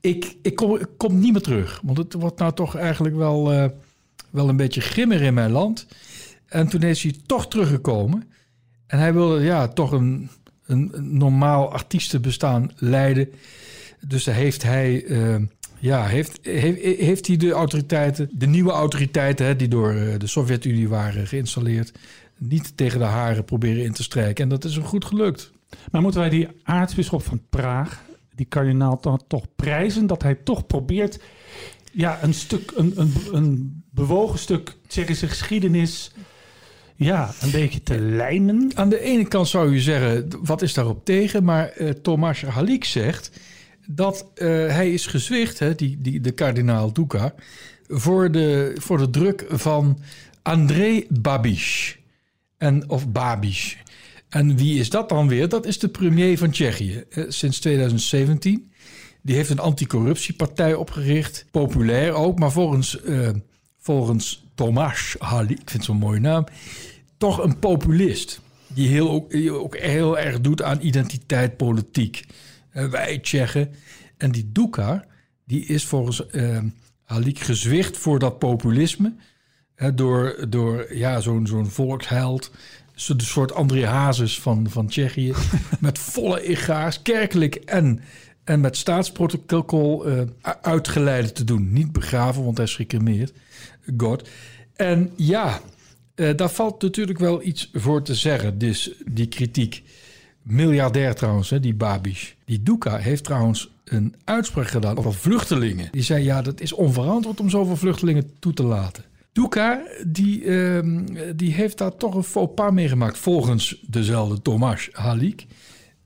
ik, 0.00 0.36
ik, 0.42 0.54
kom, 0.56 0.76
ik 0.76 0.88
kom 0.96 1.18
niet 1.18 1.32
meer 1.32 1.42
terug. 1.42 1.80
Want 1.82 1.98
het 1.98 2.12
wordt 2.12 2.38
nou 2.38 2.52
toch 2.52 2.76
eigenlijk 2.76 3.16
wel, 3.16 3.44
wel 4.30 4.48
een 4.48 4.56
beetje 4.56 4.80
grimmer 4.80 5.22
in 5.22 5.34
mijn 5.34 5.50
land. 5.50 5.86
En 6.46 6.68
toen 6.68 6.82
is 6.82 7.02
hij 7.02 7.14
toch 7.26 7.48
teruggekomen. 7.48 8.30
En 8.86 8.98
hij 8.98 9.12
wilde 9.12 9.40
ja, 9.44 9.68
toch 9.68 9.92
een, 9.92 10.30
een, 10.66 10.90
een 10.92 11.18
normaal 11.18 11.72
artiestenbestaan 11.72 12.70
leiden. 12.76 13.28
Dus 14.00 14.24
daar 14.24 14.34
heeft 14.34 14.62
hij... 14.62 15.04
ja, 15.84 16.06
heeft, 16.06 16.38
heeft, 16.42 16.82
heeft 16.82 17.26
hij 17.26 17.36
de 17.36 17.50
autoriteiten, 17.50 18.28
de 18.32 18.46
nieuwe 18.46 18.70
autoriteiten 18.70 19.46
hè, 19.46 19.56
die 19.56 19.68
door 19.68 19.90
eh, 19.90 20.18
de 20.18 20.26
Sovjet-Unie 20.26 20.88
waren 20.88 21.26
geïnstalleerd, 21.26 21.92
niet 22.38 22.76
tegen 22.76 22.98
de 22.98 23.04
haren 23.04 23.44
proberen 23.44 23.84
in 23.84 23.92
te 23.92 24.02
strijken. 24.02 24.44
En 24.44 24.50
dat 24.50 24.64
is 24.64 24.74
hem 24.74 24.84
goed 24.84 25.04
gelukt. 25.04 25.52
Maar 25.90 26.02
moeten 26.02 26.20
wij 26.20 26.28
die 26.28 26.48
aartsbisschop 26.62 27.22
van 27.22 27.42
Praag, 27.50 28.02
die 28.34 28.46
kardinaal, 28.46 28.98
dan 29.00 29.22
toch 29.28 29.44
prijzen 29.56 30.06
dat 30.06 30.22
hij 30.22 30.34
toch 30.34 30.66
probeert 30.66 31.20
ja, 31.92 32.18
een 32.22 32.34
stuk, 32.34 32.72
een, 32.76 32.92
een, 32.96 33.12
een 33.32 33.82
bewogen 33.90 34.38
stuk 34.38 34.76
Tsjechische 34.86 35.28
geschiedenis, 35.28 36.12
ja, 36.96 37.34
een 37.40 37.50
beetje 37.50 37.82
te 37.82 38.00
lijnen. 38.00 38.70
Aan 38.74 38.88
de 38.88 39.00
ene 39.00 39.28
kant 39.28 39.48
zou 39.48 39.74
je 39.74 39.80
zeggen, 39.80 40.28
wat 40.42 40.62
is 40.62 40.74
daarop 40.74 41.04
tegen? 41.04 41.44
Maar 41.44 41.68
eh 41.68 41.88
Tomas 41.88 42.42
Halik 42.42 42.84
zegt 42.84 43.30
dat 43.86 44.30
eh, 44.34 44.46
hij 44.48 44.92
is 44.92 45.06
gezwicht, 45.06 45.58
hè, 45.58 45.74
die, 45.74 46.00
die, 46.00 46.20
de 46.20 46.30
kardinaal 46.30 46.92
Duka, 46.92 47.34
voor 47.88 48.30
de, 48.30 48.72
voor 48.80 48.98
de 48.98 49.10
druk 49.10 49.44
van 49.48 49.98
André 50.42 51.02
Babiš. 51.08 51.98
En, 52.58 52.88
of. 52.88 53.06
En 54.28 54.56
wie 54.56 54.78
is 54.78 54.90
dat 54.90 55.08
dan 55.08 55.28
weer? 55.28 55.48
Dat 55.48 55.66
is 55.66 55.78
de 55.78 55.88
premier 55.88 56.38
van 56.38 56.50
Tsjechië 56.50 57.04
sinds 57.28 57.58
2017. 57.60 58.72
Die 59.24 59.36
heeft 59.36 59.50
een 59.50 59.58
anticorruptiepartij 59.58 60.74
opgericht. 60.74 61.46
Populair 61.50 62.12
ook, 62.12 62.38
maar 62.38 62.52
volgens, 62.52 63.02
eh, 63.02 63.28
volgens 63.78 64.44
Tomas 64.54 65.16
Halik, 65.18 65.60
ik 65.60 65.70
vind 65.70 65.84
zo'n 65.84 65.96
mooie 65.96 66.20
naam, 66.20 66.44
toch 67.16 67.38
een 67.38 67.58
populist. 67.58 68.40
Die, 68.74 68.88
heel, 68.88 69.10
ook, 69.10 69.30
die 69.30 69.52
ook 69.52 69.76
heel 69.76 70.18
erg 70.18 70.40
doet 70.40 70.62
aan 70.62 70.80
identiteit, 70.80 71.56
politiek. 71.56 72.24
Wij 72.74 73.18
Tsjechen. 73.18 73.74
En 74.16 74.32
die 74.32 74.52
Duka, 74.52 75.04
die 75.44 75.66
is 75.66 75.84
volgens 75.84 76.26
eh 76.26 76.58
Halik 77.04 77.38
gezwicht 77.38 77.96
voor 77.96 78.18
dat 78.18 78.38
populisme. 78.38 79.14
Hè, 79.74 79.94
door 79.94 80.46
door 80.48 80.96
ja, 80.96 81.20
zo'n 81.20 81.46
zo'n 81.46 81.70
volksheld. 81.70 82.50
De 82.94 83.24
soort 83.24 83.52
André 83.52 83.86
Hazes 83.86 84.40
van, 84.40 84.70
van 84.70 84.86
Tsjechië. 84.86 85.32
met 85.80 85.98
volle 85.98 86.42
ega's, 86.42 87.02
kerkelijk 87.02 87.54
en, 87.54 88.00
en 88.44 88.60
met 88.60 88.76
staatsprotocol 88.76 90.06
eh, 90.06 90.22
uitgeleide 90.62 91.32
te 91.32 91.44
doen. 91.44 91.72
Niet 91.72 91.92
begraven, 91.92 92.44
want 92.44 92.56
hij 92.56 92.66
is 92.66 92.74
gecremeerd. 92.74 93.32
God. 93.96 94.28
En 94.74 95.10
ja, 95.16 95.60
eh, 96.14 96.36
daar 96.36 96.50
valt 96.50 96.82
natuurlijk 96.82 97.18
wel 97.18 97.42
iets 97.42 97.70
voor 97.72 98.02
te 98.02 98.14
zeggen. 98.14 98.58
Dus 98.58 98.92
die 99.06 99.28
kritiek. 99.28 99.82
Miljardair 100.44 101.14
trouwens, 101.14 101.50
hè, 101.50 101.60
die 101.60 101.74
Babiš. 101.74 102.36
Die 102.44 102.62
Duka 102.62 102.96
heeft 102.96 103.24
trouwens 103.24 103.70
een 103.84 104.14
uitspraak 104.24 104.68
gedaan 104.68 104.96
over 104.96 105.14
vluchtelingen. 105.14 105.88
Die 105.90 106.02
zei, 106.02 106.24
ja, 106.24 106.42
dat 106.42 106.60
is 106.60 106.72
onverantwoord 106.72 107.40
om 107.40 107.50
zoveel 107.50 107.76
vluchtelingen 107.76 108.30
toe 108.38 108.52
te 108.52 108.62
laten. 108.62 109.04
Duka, 109.32 109.82
die, 110.06 110.44
ehm, 110.44 111.04
die 111.36 111.52
heeft 111.52 111.78
daar 111.78 111.96
toch 111.96 112.14
een 112.14 112.22
faux 112.22 112.54
pas 112.54 112.72
meegemaakt... 112.72 113.18
volgens 113.18 113.82
dezelfde 113.86 114.42
Tomas 114.42 114.88
Halik. 114.92 115.46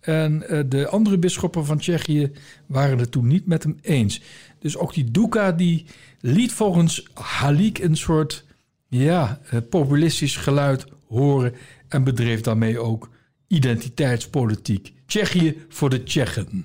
En 0.00 0.48
eh, 0.48 0.60
de 0.66 0.88
andere 0.88 1.18
bisschoppen 1.18 1.64
van 1.64 1.78
Tsjechië 1.78 2.30
waren 2.66 2.98
het 2.98 3.10
toen 3.10 3.26
niet 3.26 3.46
met 3.46 3.62
hem 3.62 3.78
eens. 3.82 4.20
Dus 4.58 4.76
ook 4.76 4.94
die 4.94 5.10
Duka, 5.10 5.52
die 5.52 5.84
liet 6.20 6.52
volgens 6.52 7.08
Halik 7.14 7.78
een 7.78 7.96
soort 7.96 8.44
ja, 8.88 9.40
eh, 9.50 9.58
populistisch 9.70 10.36
geluid 10.36 10.86
horen... 11.08 11.54
en 11.88 12.04
bedreef 12.04 12.40
daarmee 12.40 12.78
ook 12.78 13.08
identiteitspolitiek. 13.48 14.92
Tsjechië 15.06 15.64
voor 15.68 15.90
de 15.90 16.02
Tsjechen. 16.02 16.64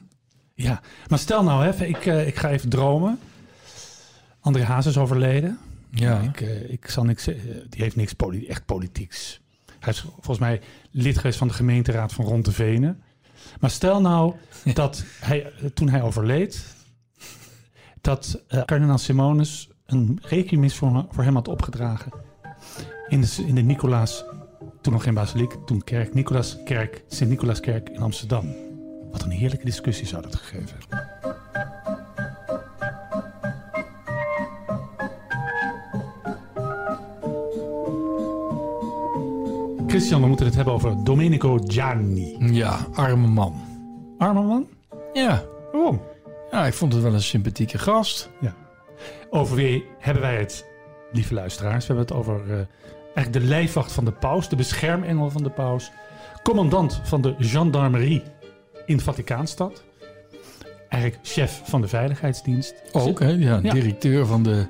Ja, 0.56 0.82
maar 1.08 1.20
stel 1.20 1.44
nou 1.44 1.66
even, 1.68 1.90
ik, 1.90 2.06
eh, 2.06 2.28
ik 2.28 2.36
ga 2.36 2.50
even 2.50 2.70
dromen. 2.70 3.20
André 4.40 4.64
Hazes 4.64 4.92
is 4.96 5.02
overleden. 5.02 5.58
Ja, 5.92 6.20
Ik, 6.22 6.42
eh, 6.42 6.70
ik 6.72 6.90
zal 6.90 7.04
niks. 7.04 7.28
Eh, 7.28 7.36
Die 7.70 7.82
heeft 7.82 7.96
niks 7.96 8.14
poli 8.14 8.48
echt 8.48 8.66
politieks. 8.66 9.42
Hij 9.80 9.94
is 9.94 10.00
volgens 10.00 10.40
mij 10.40 10.62
lid 10.92 11.18
geweest 11.18 11.38
van 11.38 11.48
de 11.48 11.54
gemeenteraad 11.54 12.14
van 12.14 12.26
Rond 12.26 12.46
de 12.46 12.52
Venen. 12.52 13.02
Maar 13.60 13.70
stel 13.70 14.02
nou 14.02 14.34
dat 14.74 15.04
hij, 15.20 15.52
toen 15.74 15.90
hij 15.90 16.02
overleed, 16.02 16.66
dat 18.02 18.42
kardinaal 18.66 18.98
Simonis 18.98 19.70
een 19.86 20.20
requiemis 20.22 20.76
voor, 20.76 21.06
voor 21.10 21.24
hem 21.24 21.36
had 21.36 21.48
opgedragen. 21.48 22.12
In 23.08 23.22
de, 23.22 23.44
in 23.46 23.56
de 23.56 23.62
Nicolaas, 23.62 24.24
toen 24.84 24.94
nog 24.94 25.04
geen 25.04 25.14
basiliek, 25.14 25.54
toen 25.66 25.84
kerk, 25.84 26.14
Nicolaaskerk, 26.14 27.04
Sint-Nicolaaskerk 27.08 27.90
in 27.90 28.02
Amsterdam. 28.02 28.56
Wat 29.12 29.24
een 29.24 29.30
heerlijke 29.30 29.66
discussie 29.66 30.08
zou 30.08 30.22
dat 30.22 30.36
gegeven 30.36 30.78
hebben. 30.80 31.12
Christian, 39.88 40.22
we 40.22 40.28
moeten 40.28 40.46
het 40.46 40.56
hebben 40.56 40.74
over 40.74 41.04
Domenico 41.04 41.60
Gianni. 41.64 42.38
ja 42.40 42.88
arme 42.94 43.28
man. 43.28 43.56
Arme 44.18 44.42
man? 44.42 44.68
Ja. 45.14 45.44
Waarom? 45.72 46.02
ja, 46.52 46.66
ik 46.66 46.74
vond 46.74 46.94
het 46.94 47.02
wel 47.02 47.14
een 47.14 47.22
sympathieke 47.22 47.78
gast. 47.78 48.30
Ja. 48.42 48.56
Over 49.30 49.56
wie 49.56 49.86
hebben 50.00 50.24
wij 50.24 50.38
het, 50.38 50.66
lieve 51.12 51.34
luisteraars? 51.34 51.88
We 51.88 51.94
hebben 51.94 52.16
het 52.16 52.26
over 52.26 52.60
eh, 52.60 52.66
eigenlijk 53.16 53.46
de 53.46 53.52
lijfwacht 53.54 53.92
van 53.92 54.06
de 54.06 54.12
paus, 54.12 54.50
de 54.50 54.56
beschermengel 54.56 55.30
van 55.30 55.44
de 55.44 55.50
paus, 55.50 55.92
commandant 56.44 57.02
van 57.04 57.22
de 57.22 57.36
gendarmerie 57.40 58.24
in 58.86 59.00
Vaticaanstad, 59.00 59.84
eigenlijk 60.90 61.24
chef 61.28 61.62
van 61.66 61.82
de 61.82 61.88
veiligheidsdienst. 61.88 62.74
Ook, 62.92 63.20
hè? 63.20 63.30
Ja, 63.30 63.60
Ja. 63.64 63.74
directeur 63.74 64.26
van 64.26 64.44
de 64.44 64.66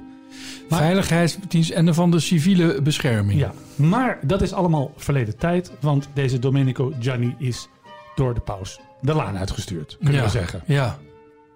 Maar- 0.70 0.80
veiligheidsdienst 0.80 1.70
en 1.72 1.94
van 1.94 2.12
de 2.12 2.20
civiele 2.20 2.82
bescherming. 2.82 3.40
Ja, 3.40 3.54
maar 3.76 4.20
dat 4.22 4.42
is 4.42 4.54
allemaal 4.54 4.92
verleden 4.98 5.38
tijd, 5.38 5.72
want 5.80 6.08
deze 6.14 6.40
Domenico 6.40 6.94
Gianni 7.00 7.36
is 7.38 7.68
door 8.16 8.34
de 8.34 8.40
paus 8.40 8.80
de 9.02 9.14
laan 9.14 9.38
uitgestuurd, 9.38 9.98
kunnen 9.98 10.20
ja. 10.20 10.24
we 10.24 10.30
zeggen. 10.30 10.62
Ja, 10.66 10.98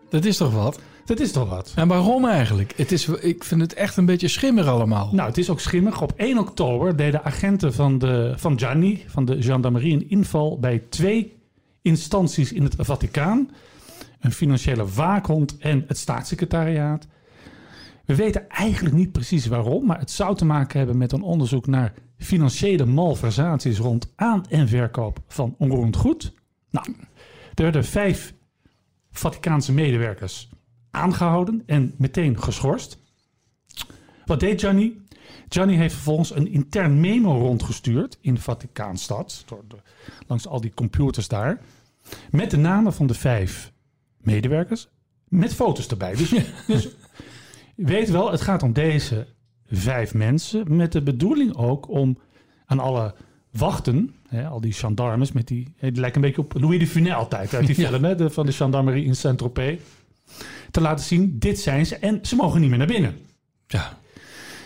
dat 0.09 0.25
is 0.25 0.37
toch 0.37 0.53
wat? 0.53 0.79
Dat 1.07 1.19
is 1.19 1.31
toch 1.31 1.49
wat? 1.49 1.73
En 1.75 1.87
waarom 1.87 2.25
eigenlijk? 2.25 2.73
Het 2.75 2.91
is, 2.91 3.07
ik 3.07 3.43
vind 3.43 3.61
het 3.61 3.73
echt 3.73 3.97
een 3.97 4.05
beetje 4.05 4.27
schimmer 4.27 4.67
allemaal. 4.67 5.09
Nou, 5.11 5.27
het 5.27 5.37
is 5.37 5.49
ook 5.49 5.59
schimmig. 5.59 6.01
Op 6.01 6.13
1 6.15 6.37
oktober 6.37 6.95
deden 6.95 7.23
agenten 7.23 7.73
van, 7.73 7.97
de, 7.97 8.33
van 8.35 8.59
Gianni, 8.59 9.03
van 9.07 9.25
de 9.25 9.41
gendarmerie, 9.41 9.93
een 9.93 10.09
inval 10.09 10.59
bij 10.59 10.83
twee 10.89 11.35
instanties 11.81 12.53
in 12.53 12.63
het 12.63 12.75
Vaticaan. 12.77 13.49
Een 14.19 14.31
financiële 14.31 14.87
waakhond 14.87 15.57
en 15.57 15.83
het 15.87 15.97
staatssecretariaat. 15.97 17.07
We 18.05 18.15
weten 18.15 18.49
eigenlijk 18.49 18.95
niet 18.95 19.11
precies 19.11 19.47
waarom, 19.47 19.85
maar 19.85 19.99
het 19.99 20.11
zou 20.11 20.35
te 20.35 20.45
maken 20.45 20.77
hebben 20.77 20.97
met 20.97 21.11
een 21.11 21.21
onderzoek 21.21 21.67
naar 21.67 21.93
financiële 22.17 22.85
malversaties 22.85 23.77
rond 23.77 24.11
aan- 24.15 24.45
en 24.49 24.67
verkoop 24.67 25.19
van 25.27 25.55
onroerend 25.57 25.95
goed. 25.95 26.33
Nou, 26.69 26.95
er 27.53 27.63
werden 27.63 27.85
vijf 27.85 28.33
Vaticaanse 29.11 29.73
medewerkers 29.73 30.49
aangehouden 30.91 31.63
en 31.65 31.93
meteen 31.97 32.41
geschorst. 32.41 32.97
Wat 34.25 34.39
deed 34.39 34.59
Gianni? 34.59 35.05
Gianni 35.49 35.75
heeft 35.75 35.93
vervolgens 35.93 36.35
een 36.35 36.51
intern 36.51 36.99
memo 36.99 37.37
rondgestuurd 37.39 38.17
in 38.21 38.33
de 38.33 38.41
Vaticaanstad, 38.41 39.45
langs 40.27 40.47
al 40.47 40.61
die 40.61 40.73
computers 40.73 41.27
daar, 41.27 41.61
met 42.31 42.51
de 42.51 42.57
namen 42.57 42.93
van 42.93 43.07
de 43.07 43.13
vijf 43.13 43.71
medewerkers, 44.21 44.87
met 45.27 45.53
foto's 45.53 45.87
erbij. 45.87 46.15
Dus, 46.15 46.33
dus 46.67 46.87
weet 47.75 48.09
wel, 48.09 48.31
het 48.31 48.41
gaat 48.41 48.63
om 48.63 48.73
deze 48.73 49.27
vijf 49.65 50.13
mensen, 50.13 50.75
met 50.75 50.91
de 50.91 51.01
bedoeling 51.01 51.55
ook 51.55 51.89
om 51.89 52.17
aan 52.65 52.79
alle 52.79 53.15
wachten, 53.51 54.15
hè, 54.27 54.47
al 54.47 54.61
die 54.61 54.73
gendarmes, 54.73 55.31
met 55.31 55.47
die, 55.47 55.73
die 55.79 55.91
lijken 55.91 56.15
een 56.23 56.27
beetje 56.27 56.41
op 56.41 56.53
Louis 56.53 56.79
de 56.79 56.87
Funès 56.87 57.13
altijd 57.13 57.53
uit 57.53 57.67
die 57.67 57.79
Ja. 57.81 57.89
film, 57.89 58.03
hè, 58.03 58.15
de, 58.15 58.29
van 58.29 58.45
de 58.45 58.51
gendarmerie 58.51 59.05
in 59.05 59.15
Saint-Tropez, 59.15 59.79
te 60.71 60.81
laten 60.81 61.05
zien, 61.05 61.39
dit 61.39 61.59
zijn 61.59 61.85
ze 61.85 61.95
en 61.95 62.19
ze 62.21 62.35
mogen 62.35 62.61
niet 62.61 62.69
meer 62.69 62.77
naar 62.77 62.87
binnen. 62.87 63.17
Ja. 63.67 63.97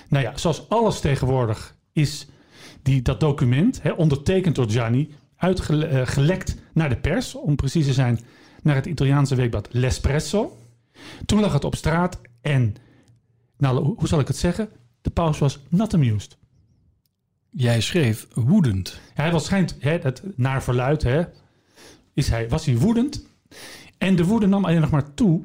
Nou 0.07 0.23
ja, 0.23 0.37
zoals 0.37 0.69
alles 0.69 0.99
tegenwoordig 0.99 1.75
is 1.93 2.27
die, 2.81 3.01
dat 3.01 3.19
document, 3.19 3.81
hè, 3.81 3.91
ondertekend 3.91 4.55
door 4.55 4.69
Gianni, 4.69 5.13
uitgelekt 5.35 6.55
naar 6.73 6.89
de 6.89 6.97
pers, 6.97 7.35
om 7.35 7.55
precies 7.55 7.85
te 7.85 7.93
zijn, 7.93 8.19
naar 8.61 8.75
het 8.75 8.85
Italiaanse 8.85 9.35
weekblad 9.35 9.67
L'Espresso. 9.71 10.57
Toen 11.25 11.39
lag 11.39 11.53
het 11.53 11.63
op 11.63 11.75
straat 11.75 12.19
en, 12.41 12.75
nou, 13.57 13.83
hoe 13.83 14.07
zal 14.07 14.19
ik 14.19 14.27
het 14.27 14.37
zeggen? 14.37 14.69
De 15.01 15.09
paus 15.09 15.39
was 15.39 15.59
not 15.69 15.93
amused. 15.93 16.37
Jij 17.49 17.81
schreef 17.81 18.27
woedend. 18.33 18.99
Hij 19.13 19.31
was 19.31 19.45
schijnt, 19.45 19.75
hè, 19.79 19.97
het, 19.97 20.23
naar 20.35 20.63
verluid, 20.63 21.03
hè, 21.03 21.23
is 22.13 22.29
hij, 22.29 22.49
was 22.49 22.65
hij 22.65 22.77
woedend. 22.77 23.25
En 23.97 24.15
de 24.15 24.25
woede 24.25 24.47
nam 24.47 24.65
alleen 24.65 24.81
nog 24.81 24.89
maar 24.89 25.13
toe 25.13 25.43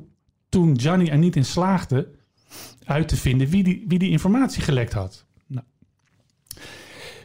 toen 0.57 0.81
Gianni 0.81 1.09
er 1.09 1.19
niet 1.19 1.37
in 1.37 1.45
slaagde 1.45 2.09
uit 2.85 3.09
te 3.09 3.17
vinden 3.17 3.49
wie 3.49 3.63
die, 3.63 3.85
wie 3.89 3.99
die 3.99 4.11
informatie 4.11 4.63
gelekt 4.63 4.93
had. 4.93 5.25
Nou. 5.47 5.67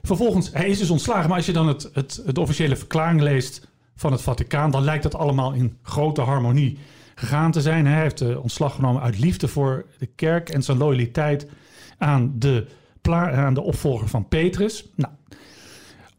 Vervolgens, 0.01 0.53
hij 0.53 0.69
is 0.69 0.77
dus 0.77 0.89
ontslagen, 0.89 1.27
maar 1.27 1.37
als 1.37 1.45
je 1.45 1.51
dan 1.51 1.67
het, 1.67 1.89
het, 1.93 2.21
het 2.25 2.37
officiële 2.37 2.75
verklaring 2.75 3.21
leest 3.21 3.67
van 3.95 4.11
het 4.11 4.21
Vaticaan, 4.21 4.71
dan 4.71 4.83
lijkt 4.83 5.03
dat 5.03 5.15
allemaal 5.15 5.53
in 5.53 5.77
grote 5.81 6.21
harmonie 6.21 6.77
gegaan 7.15 7.51
te 7.51 7.61
zijn. 7.61 7.85
Hij 7.85 8.01
heeft 8.01 8.21
eh, 8.21 8.41
ontslag 8.41 8.75
genomen 8.75 9.01
uit 9.01 9.19
liefde 9.19 9.47
voor 9.47 9.85
de 9.97 10.05
kerk 10.05 10.49
en 10.49 10.63
zijn 10.63 10.77
loyaliteit 10.77 11.47
aan 11.97 12.33
de, 12.39 12.67
aan 13.09 13.53
de 13.53 13.61
opvolger 13.61 14.07
van 14.07 14.27
Petrus. 14.27 14.85
Nou, 14.95 15.13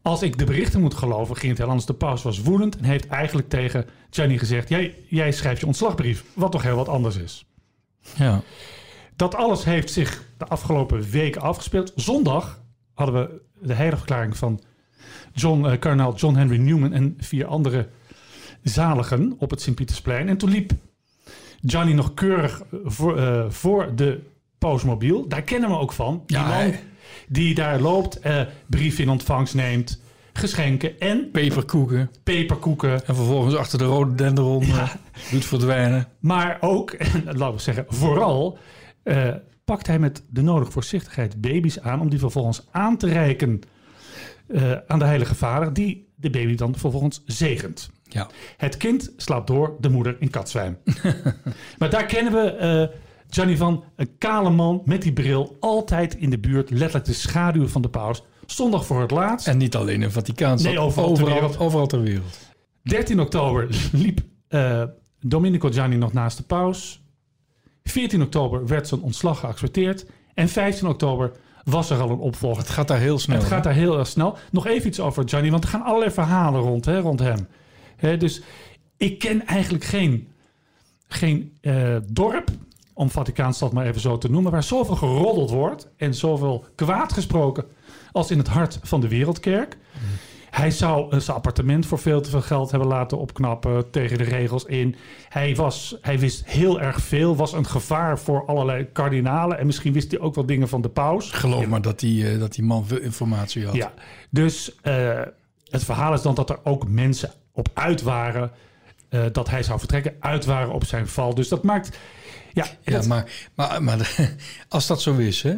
als 0.02 0.22
ik 0.22 0.38
de 0.38 0.44
berichten 0.44 0.80
moet 0.80 0.94
geloven, 0.94 1.36
ging 1.36 1.48
het 1.48 1.58
heel 1.58 1.68
anders. 1.68 1.86
De 1.86 1.94
paus 1.94 2.22
was 2.22 2.42
woedend 2.42 2.76
en 2.76 2.84
heeft 2.84 3.06
eigenlijk 3.06 3.48
tegen 3.48 3.86
Gianni 4.14 4.38
gezegd: 4.38 4.68
jij, 4.68 4.94
jij 5.08 5.32
schrijft 5.32 5.60
je 5.60 5.66
ontslagbrief, 5.66 6.24
wat 6.34 6.52
toch 6.52 6.62
heel 6.62 6.76
wat 6.76 6.88
anders 6.88 7.16
is. 7.16 7.46
Ja. 8.16 8.42
Dat 9.16 9.34
alles 9.34 9.64
heeft 9.64 9.90
zich 9.90 10.24
de 10.38 10.46
afgelopen 10.46 11.10
weken 11.10 11.40
afgespeeld. 11.40 11.92
Zondag 11.96 12.62
hadden 12.94 13.14
we 13.14 13.40
de 13.66 13.74
heiligverklaring 13.74 14.36
van 14.36 14.60
John, 15.32 15.64
eh, 15.66 15.78
kardinaal 15.78 16.14
John 16.14 16.36
Henry 16.36 16.56
Newman 16.58 16.92
en 16.92 17.16
vier 17.18 17.46
andere 17.46 17.88
zaligen 18.62 19.34
op 19.38 19.50
het 19.50 19.60
Sint-Pietersplein. 19.60 20.28
En 20.28 20.36
toen 20.36 20.50
liep 20.50 20.72
Gianni 21.66 21.92
nog 21.92 22.14
keurig 22.14 22.62
voor, 22.84 23.18
eh, 23.18 23.44
voor 23.48 23.94
de 23.94 24.20
pausmobiel. 24.58 25.28
Daar 25.28 25.42
kennen 25.42 25.70
we 25.70 25.76
ook 25.76 25.92
van. 25.92 26.22
Die 26.26 26.36
Ja, 26.36 26.46
man 26.48 26.74
die 27.28 27.54
daar 27.54 27.80
loopt, 27.80 28.20
eh 28.20 28.40
brief 28.66 28.98
in 28.98 29.08
ontvangst 29.08 29.54
neemt, 29.54 30.01
geschenken 30.32 31.00
en 31.00 31.30
Peperkoeken. 31.30 32.10
peperkoeken. 32.22 33.06
En 33.06 33.14
vervolgens 33.14 33.54
achter 33.54 33.78
de 33.78 33.84
rode 33.84 34.14
denderon 34.14 34.62
eh, 34.62 34.90
doet 35.30 35.44
verdwijnen. 35.44 36.08
Maar 36.20 36.56
ook, 36.60 36.90
en 36.90 37.24
laten 37.38 37.54
we 37.54 37.60
zeggen, 37.60 37.84
vooral 37.88 38.58
eh, 39.02 39.28
pakt 39.64 39.86
hij 39.86 39.98
met 39.98 40.22
de 40.28 40.42
nodige 40.42 40.72
voorzichtigheid 40.72 41.40
baby's 41.40 41.78
aan 41.78 42.00
om 42.00 42.10
die 42.10 42.18
vervolgens 42.18 42.66
aan 42.70 42.96
te 42.96 43.08
reiken 43.08 43.60
eh, 44.46 44.72
aan 44.86 44.98
de 44.98 45.04
Heilige 45.04 45.34
Vader, 45.34 45.72
die 45.72 46.08
de 46.14 46.30
baby 46.30 46.54
dan 46.54 46.74
vervolgens 46.76 47.22
zegent. 47.26 47.90
Ja. 48.02 48.28
Het 48.56 48.76
kind 48.76 49.12
slaapt 49.16 49.46
door, 49.46 49.76
de 49.80 49.88
moeder 49.88 50.16
in 50.18 50.30
katzwijm. 50.30 50.78
maar 51.78 51.90
daar 51.90 52.06
kennen 52.06 52.32
we 52.32 52.50
eh 52.50 53.00
Gianni 53.34 53.56
van, 53.56 53.84
een 53.96 54.18
kale 54.18 54.50
man 54.50 54.82
met 54.84 55.02
die 55.02 55.12
bril, 55.12 55.56
altijd 55.60 56.14
in 56.14 56.30
de 56.30 56.38
buurt, 56.38 56.70
letterlijk 56.70 57.04
de 57.04 57.12
schaduw 57.12 57.66
van 57.68 57.82
de 57.82 57.88
paus. 57.88 58.22
Zondag 58.52 58.86
voor 58.86 59.00
het 59.00 59.10
laatst. 59.10 59.46
En 59.46 59.58
niet 59.58 59.76
alleen 59.76 60.02
in 60.02 60.10
Vaticaanstad. 60.10 60.72
Nee, 60.72 60.80
overal 60.80 61.14
ter 61.14 61.24
wereld. 61.24 61.58
overal 61.58 61.86
ter 61.86 62.02
wereld. 62.02 62.38
13 62.82 63.20
oktober 63.20 63.68
liep 63.92 64.20
eh, 64.48 64.82
Domenico 65.20 65.68
Gianni 65.70 65.96
nog 65.96 66.12
naast 66.12 66.36
de 66.36 66.42
paus. 66.42 67.02
14 67.84 68.22
oktober 68.22 68.66
werd 68.66 68.88
zijn 68.88 69.00
ontslag 69.00 69.38
geaccepteerd. 69.38 70.06
En 70.34 70.48
15 70.48 70.88
oktober 70.88 71.32
was 71.64 71.90
er 71.90 72.00
al 72.00 72.10
een 72.10 72.18
opvolger. 72.18 72.62
Het 72.62 72.70
gaat 72.70 72.88
daar 72.88 72.98
heel 72.98 73.18
snel. 73.18 73.38
Het 73.38 73.46
gaat 73.46 73.64
daar 73.64 73.72
heel 73.72 73.98
erg 73.98 74.06
snel. 74.06 74.36
Nog 74.50 74.66
even 74.66 74.88
iets 74.88 75.00
over 75.00 75.28
Gianni, 75.28 75.50
want 75.50 75.64
er 75.64 75.70
gaan 75.70 75.82
allerlei 75.82 76.10
verhalen 76.10 76.60
rond, 76.60 76.84
hè, 76.84 76.98
rond 76.98 77.20
hem. 77.20 77.48
Hè, 77.96 78.16
dus 78.16 78.42
ik 78.96 79.18
ken 79.18 79.46
eigenlijk 79.46 79.84
geen, 79.84 80.28
geen 81.08 81.56
eh, 81.60 81.96
dorp, 82.06 82.50
om 82.94 83.10
Vaticaanstad 83.10 83.72
maar 83.72 83.86
even 83.86 84.00
zo 84.00 84.18
te 84.18 84.30
noemen, 84.30 84.52
waar 84.52 84.62
zoveel 84.62 84.96
geroddeld 84.96 85.50
wordt 85.50 85.88
en 85.96 86.14
zoveel 86.14 86.64
kwaad 86.74 87.12
gesproken 87.12 87.64
als 88.12 88.30
in 88.30 88.38
het 88.38 88.48
hart 88.48 88.78
van 88.82 89.00
de 89.00 89.08
Wereldkerk. 89.08 89.76
Hij 90.50 90.70
zou 90.70 91.12
eh, 91.12 91.18
zijn 91.20 91.36
appartement 91.36 91.86
voor 91.86 91.98
veel 91.98 92.20
te 92.20 92.30
veel 92.30 92.40
geld 92.42 92.70
hebben 92.70 92.88
laten 92.88 93.18
opknappen 93.18 93.90
tegen 93.90 94.18
de 94.18 94.24
regels 94.24 94.64
in. 94.64 94.96
Hij, 95.28 95.54
was, 95.56 95.96
hij 96.00 96.18
wist 96.18 96.44
heel 96.46 96.80
erg 96.80 97.00
veel, 97.00 97.36
was 97.36 97.52
een 97.52 97.66
gevaar 97.66 98.18
voor 98.18 98.46
allerlei 98.46 98.86
kardinalen. 98.92 99.58
En 99.58 99.66
misschien 99.66 99.92
wist 99.92 100.10
hij 100.10 100.20
ook 100.20 100.34
wel 100.34 100.46
dingen 100.46 100.68
van 100.68 100.80
de 100.82 100.88
paus. 100.88 101.30
Geloof 101.30 101.66
maar 101.66 101.82
dat 101.82 102.00
die, 102.00 102.30
eh, 102.30 102.38
dat 102.38 102.54
die 102.54 102.64
man 102.64 102.86
veel 102.86 102.98
informatie 103.00 103.64
had. 103.66 103.74
Ja, 103.74 103.92
dus 104.30 104.76
eh, 104.82 105.20
het 105.70 105.84
verhaal 105.84 106.14
is 106.14 106.22
dan 106.22 106.34
dat 106.34 106.50
er 106.50 106.58
ook 106.64 106.88
mensen 106.88 107.30
op 107.52 107.68
uit 107.74 108.02
waren 108.02 108.50
dat 109.32 109.50
hij 109.50 109.62
zou 109.62 109.78
vertrekken, 109.78 110.14
uit 110.20 110.44
waren 110.44 110.72
op 110.72 110.84
zijn 110.84 111.08
val. 111.08 111.34
Dus 111.34 111.48
dat 111.48 111.62
maakt. 111.62 111.98
Ja, 112.52 112.66
Ja, 112.82 112.92
dat- 112.92 113.06
maar, 113.06 113.48
maar, 113.54 113.82
maar 113.82 114.16
als 114.68 114.86
dat 114.86 115.02
zo 115.02 115.16
is, 115.16 115.42
hè, 115.42 115.54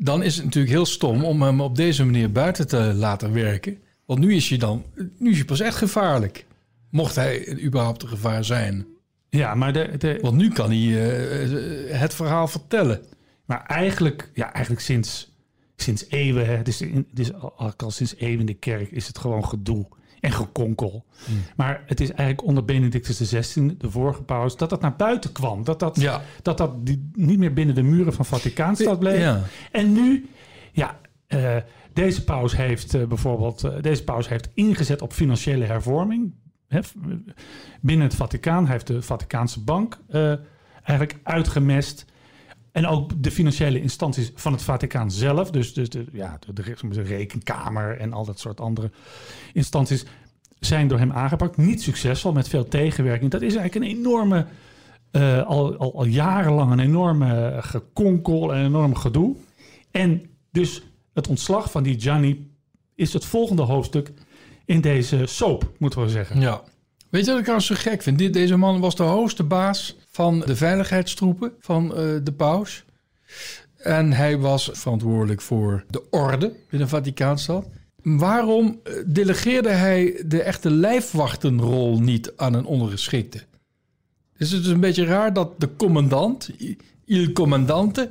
dan 0.00 0.22
is 0.22 0.36
het 0.36 0.44
natuurlijk 0.44 0.74
heel 0.74 0.86
stom 0.86 1.24
om 1.24 1.42
hem 1.42 1.60
op 1.60 1.76
deze 1.76 2.04
manier 2.04 2.32
buiten 2.32 2.68
te 2.68 2.92
laten 2.94 3.32
werken. 3.32 3.78
Want 4.06 4.20
nu 4.20 4.34
is 4.34 4.48
je 4.48 4.58
dan, 4.58 4.84
nu 5.18 5.30
is 5.30 5.38
je 5.38 5.44
pas 5.44 5.60
echt 5.60 5.76
gevaarlijk. 5.76 6.46
Mocht 6.90 7.14
hij 7.14 7.58
überhaupt 7.62 8.02
een 8.02 8.08
gevaar 8.08 8.44
zijn. 8.44 8.86
ja, 9.28 9.54
maar, 9.54 9.72
de, 9.72 9.96
de, 9.98 10.18
Want 10.20 10.36
nu 10.36 10.50
kan 10.50 10.70
hij 10.70 10.78
eh, 10.78 11.92
eh, 11.92 12.00
het 12.00 12.14
verhaal 12.14 12.48
vertellen. 12.48 13.00
maar 13.44 13.64
eigenlijk, 13.66 14.30
ja, 14.34 14.52
eigenlijk 14.52 14.84
sinds, 14.84 15.32
sinds 15.76 16.04
eeuwen, 16.08 16.46
hè, 16.46 16.56
het 16.56 16.68
is, 16.68 16.80
in, 16.80 17.06
het 17.10 17.18
is 17.18 17.32
al, 17.32 17.74
al 17.76 17.90
sinds 17.90 18.14
eeuwen 18.16 18.40
in 18.40 18.46
de 18.46 18.54
kerk, 18.54 18.90
is 18.90 19.06
het 19.06 19.18
gewoon 19.18 19.44
gedoe 19.44 19.86
en 20.20 20.32
gekonkel. 20.32 21.04
Hmm. 21.24 21.36
Maar 21.56 21.82
het 21.86 22.00
is 22.00 22.08
eigenlijk 22.08 22.48
onder 22.48 22.64
Benedictus 22.64 23.18
XVI, 23.18 23.76
de 23.78 23.90
vorige 23.90 24.22
paus, 24.22 24.56
dat 24.56 24.70
dat 24.70 24.80
naar 24.80 24.96
buiten 24.96 25.32
kwam. 25.32 25.64
Dat 25.64 25.80
dat, 25.80 26.00
Ja. 26.00 26.22
dat, 26.42 26.58
dat 26.58 26.86
die, 26.86 27.10
niet 27.12 27.38
meer 27.38 27.52
binnen 27.52 27.74
de 27.74 27.82
muren 27.82 28.12
van 28.12 28.24
Vaticaanstad 28.24 28.98
bleef. 28.98 29.20
Ja. 29.20 29.42
En 29.72 29.92
nu, 29.92 30.28
ja, 30.72 30.98
eh, 31.26 31.56
deze 31.92 32.24
paus 32.24 32.56
heeft 32.56 32.94
eh, 32.94 33.04
bijvoorbeeld, 33.04 33.64
eh, 33.64 33.72
deze 33.80 34.04
paus 34.04 34.28
heeft 34.28 34.50
ingezet 34.54 35.02
op 35.02 35.12
financiële 35.12 35.64
hervorming. 35.64 36.34
Hè, 36.68 36.80
binnen 37.80 38.06
het 38.06 38.16
Vaticaan. 38.16 38.62
Hij 38.62 38.72
heeft 38.72 38.86
de 38.86 39.02
Vaticaanse 39.02 39.64
bank 39.64 39.98
eigenlijk 40.82 41.18
uitgemest. 41.22 42.04
En 42.72 42.86
ook 42.86 43.22
de 43.22 43.30
financiële 43.30 43.80
instanties 43.80 44.32
van 44.34 44.52
het 44.52 44.62
Vaticaan 44.62 45.10
zelf. 45.10 45.50
Dus, 45.50 45.74
dus 45.74 45.88
de, 45.88 46.04
ja, 46.12 46.38
de, 46.54 47.02
rekenkamer 47.02 47.98
en 47.98 48.12
al 48.12 48.24
dat 48.24 48.38
soort 48.38 48.60
andere 48.60 48.90
instanties 49.52 50.04
zijn 50.60 50.88
door 50.88 50.98
hem 50.98 51.12
aangepakt. 51.12 51.56
Niet 51.56 51.82
succesvol, 51.82 52.32
met 52.32 52.48
veel 52.48 52.68
tegenwerking. 52.68 53.30
Dat 53.30 53.42
is 53.42 53.54
eigenlijk 53.54 53.84
een 53.84 53.98
enorme, 53.98 54.46
eh, 55.10 55.46
al, 55.46 55.76
al, 55.76 55.94
al 55.94 56.04
jarenlang 56.04 56.72
een 56.72 56.80
enorme 56.80 57.56
gekonkel 57.60 58.54
en 58.54 58.64
enorm 58.64 58.94
gedoe. 58.94 59.36
En 59.90 60.22
dus 60.52 60.82
het 61.14 61.28
ontslag 61.28 61.70
van 61.70 61.82
die 61.82 62.00
Gianni 62.00 62.50
is 62.94 63.12
het 63.12 63.24
volgende 63.24 63.62
hoofdstuk 63.62 64.12
in 64.64 64.80
deze 64.80 65.26
soap, 65.26 65.72
moeten 65.78 66.02
we 66.02 66.08
zeggen. 66.08 66.40
Ja. 66.40 66.62
Weet 67.08 67.24
je 67.24 67.28
wat 67.28 67.36
ik 67.36 67.44
trouwens 67.44 67.68
zo 67.68 67.74
gek 67.78 68.02
vind? 68.02 68.32
Deze 68.32 68.56
man 68.56 68.80
was 68.80 68.96
de 68.96 69.02
hoogste 69.02 69.44
baas 69.44 69.96
van 70.18 70.40
de 70.46 70.56
veiligheidstroepen 70.56 71.52
van 71.60 71.94
eh, 71.94 72.04
de 72.22 72.32
paus. 72.32 72.84
En 73.76 74.12
hij 74.12 74.38
was 74.38 74.70
verantwoordelijk 74.72 75.40
voor 75.40 75.84
de 75.90 76.10
orde 76.10 76.52
binnen 76.70 76.88
Vaticaanstad. 76.88 77.66
Waarom 78.02 78.80
eh, 78.82 78.92
delegeerde 79.06 79.68
hij 79.68 80.22
de 80.26 80.42
echte 80.42 80.70
lijfwachtenrol 80.70 82.00
niet 82.00 82.32
aan 82.36 82.54
een 82.54 82.64
ondergeschikte? 82.64 83.42
Is 84.36 84.52
het 84.52 84.62
dus 84.62 84.72
een 84.72 84.80
beetje 84.80 85.04
raar 85.04 85.32
dat 85.32 85.60
de 85.60 85.76
commandant, 85.76 86.50
Il 87.04 87.32
Commandante 87.32 88.10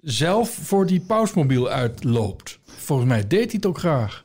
zelf 0.00 0.50
voor 0.50 0.86
die 0.86 1.00
pausmobiel 1.00 1.68
uitloopt. 1.68 2.58
Volgens 2.64 3.08
mij 3.08 3.26
deed 3.26 3.44
hij 3.44 3.54
het 3.54 3.66
ook 3.66 3.78
graag. 3.78 4.24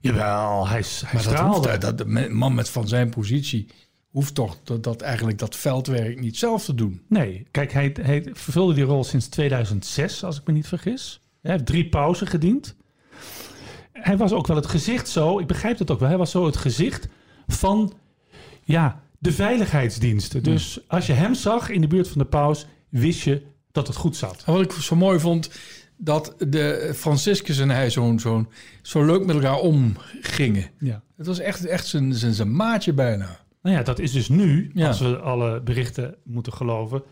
Jawel, 0.00 0.68
hij, 0.68 0.84
hij 1.04 1.24
Maar 1.24 1.62
dat, 1.62 1.80
dat, 1.80 1.98
de 1.98 2.28
man 2.28 2.54
met 2.54 2.68
van 2.68 2.88
zijn 2.88 3.08
positie 3.08 3.66
hoeft 4.16 4.34
toch 4.34 4.56
dat, 4.62 4.82
dat 4.84 5.00
eigenlijk 5.00 5.38
dat 5.38 5.56
veldwerk 5.56 6.20
niet 6.20 6.36
zelf 6.36 6.64
te 6.64 6.74
doen. 6.74 7.02
Nee, 7.08 7.46
kijk, 7.50 7.72
hij, 7.72 7.96
hij 8.00 8.30
vervulde 8.32 8.74
die 8.74 8.84
rol 8.84 9.04
sinds 9.04 9.26
2006, 9.26 10.24
als 10.24 10.40
ik 10.40 10.46
me 10.46 10.52
niet 10.52 10.66
vergis. 10.66 11.20
Hij 11.42 11.52
heeft 11.52 11.66
drie 11.66 11.88
pauzen 11.88 12.26
gediend. 12.26 12.76
Hij 13.92 14.16
was 14.16 14.32
ook 14.32 14.46
wel 14.46 14.56
het 14.56 14.66
gezicht 14.66 15.08
zo, 15.08 15.38
ik 15.38 15.46
begrijp 15.46 15.78
het 15.78 15.90
ook 15.90 16.00
wel, 16.00 16.08
hij 16.08 16.18
was 16.18 16.30
zo 16.30 16.46
het 16.46 16.56
gezicht 16.56 17.08
van 17.46 17.92
ja, 18.62 19.02
de 19.18 19.32
veiligheidsdiensten. 19.32 20.42
Dus 20.42 20.80
als 20.86 21.06
je 21.06 21.12
hem 21.12 21.34
zag 21.34 21.68
in 21.68 21.80
de 21.80 21.86
buurt 21.86 22.08
van 22.08 22.18
de 22.18 22.28
paus, 22.28 22.66
wist 22.88 23.20
je 23.20 23.42
dat 23.72 23.86
het 23.86 23.96
goed 23.96 24.16
zat. 24.16 24.42
En 24.46 24.52
wat 24.52 24.62
ik 24.62 24.72
zo 24.72 24.96
mooi 24.96 25.18
vond, 25.18 25.50
dat 25.96 26.34
de 26.38 26.92
Franciscus 26.94 27.58
en 27.58 27.70
hij 27.70 27.90
zo'n 27.90 28.20
zo'n 28.20 28.48
zo 28.82 29.04
leuk 29.04 29.24
met 29.26 29.34
elkaar 29.36 29.58
omgingen. 29.58 30.70
Ja. 30.78 31.02
Het 31.16 31.26
was 31.26 31.38
echt, 31.38 31.66
echt 31.66 31.86
zijn, 31.86 32.14
zijn, 32.14 32.34
zijn 32.34 32.56
maatje 32.56 32.92
bijna. 32.92 33.44
Nou 33.66 33.78
ja, 33.78 33.84
dat 33.84 33.98
is 33.98 34.12
dus 34.12 34.28
nu, 34.28 34.70
Ja. 34.74 34.86
als 34.86 35.00
we 35.00 35.18
alle 35.18 35.60
berichten 35.60 36.14
moeten 36.24 36.52
geloven, 36.52 37.02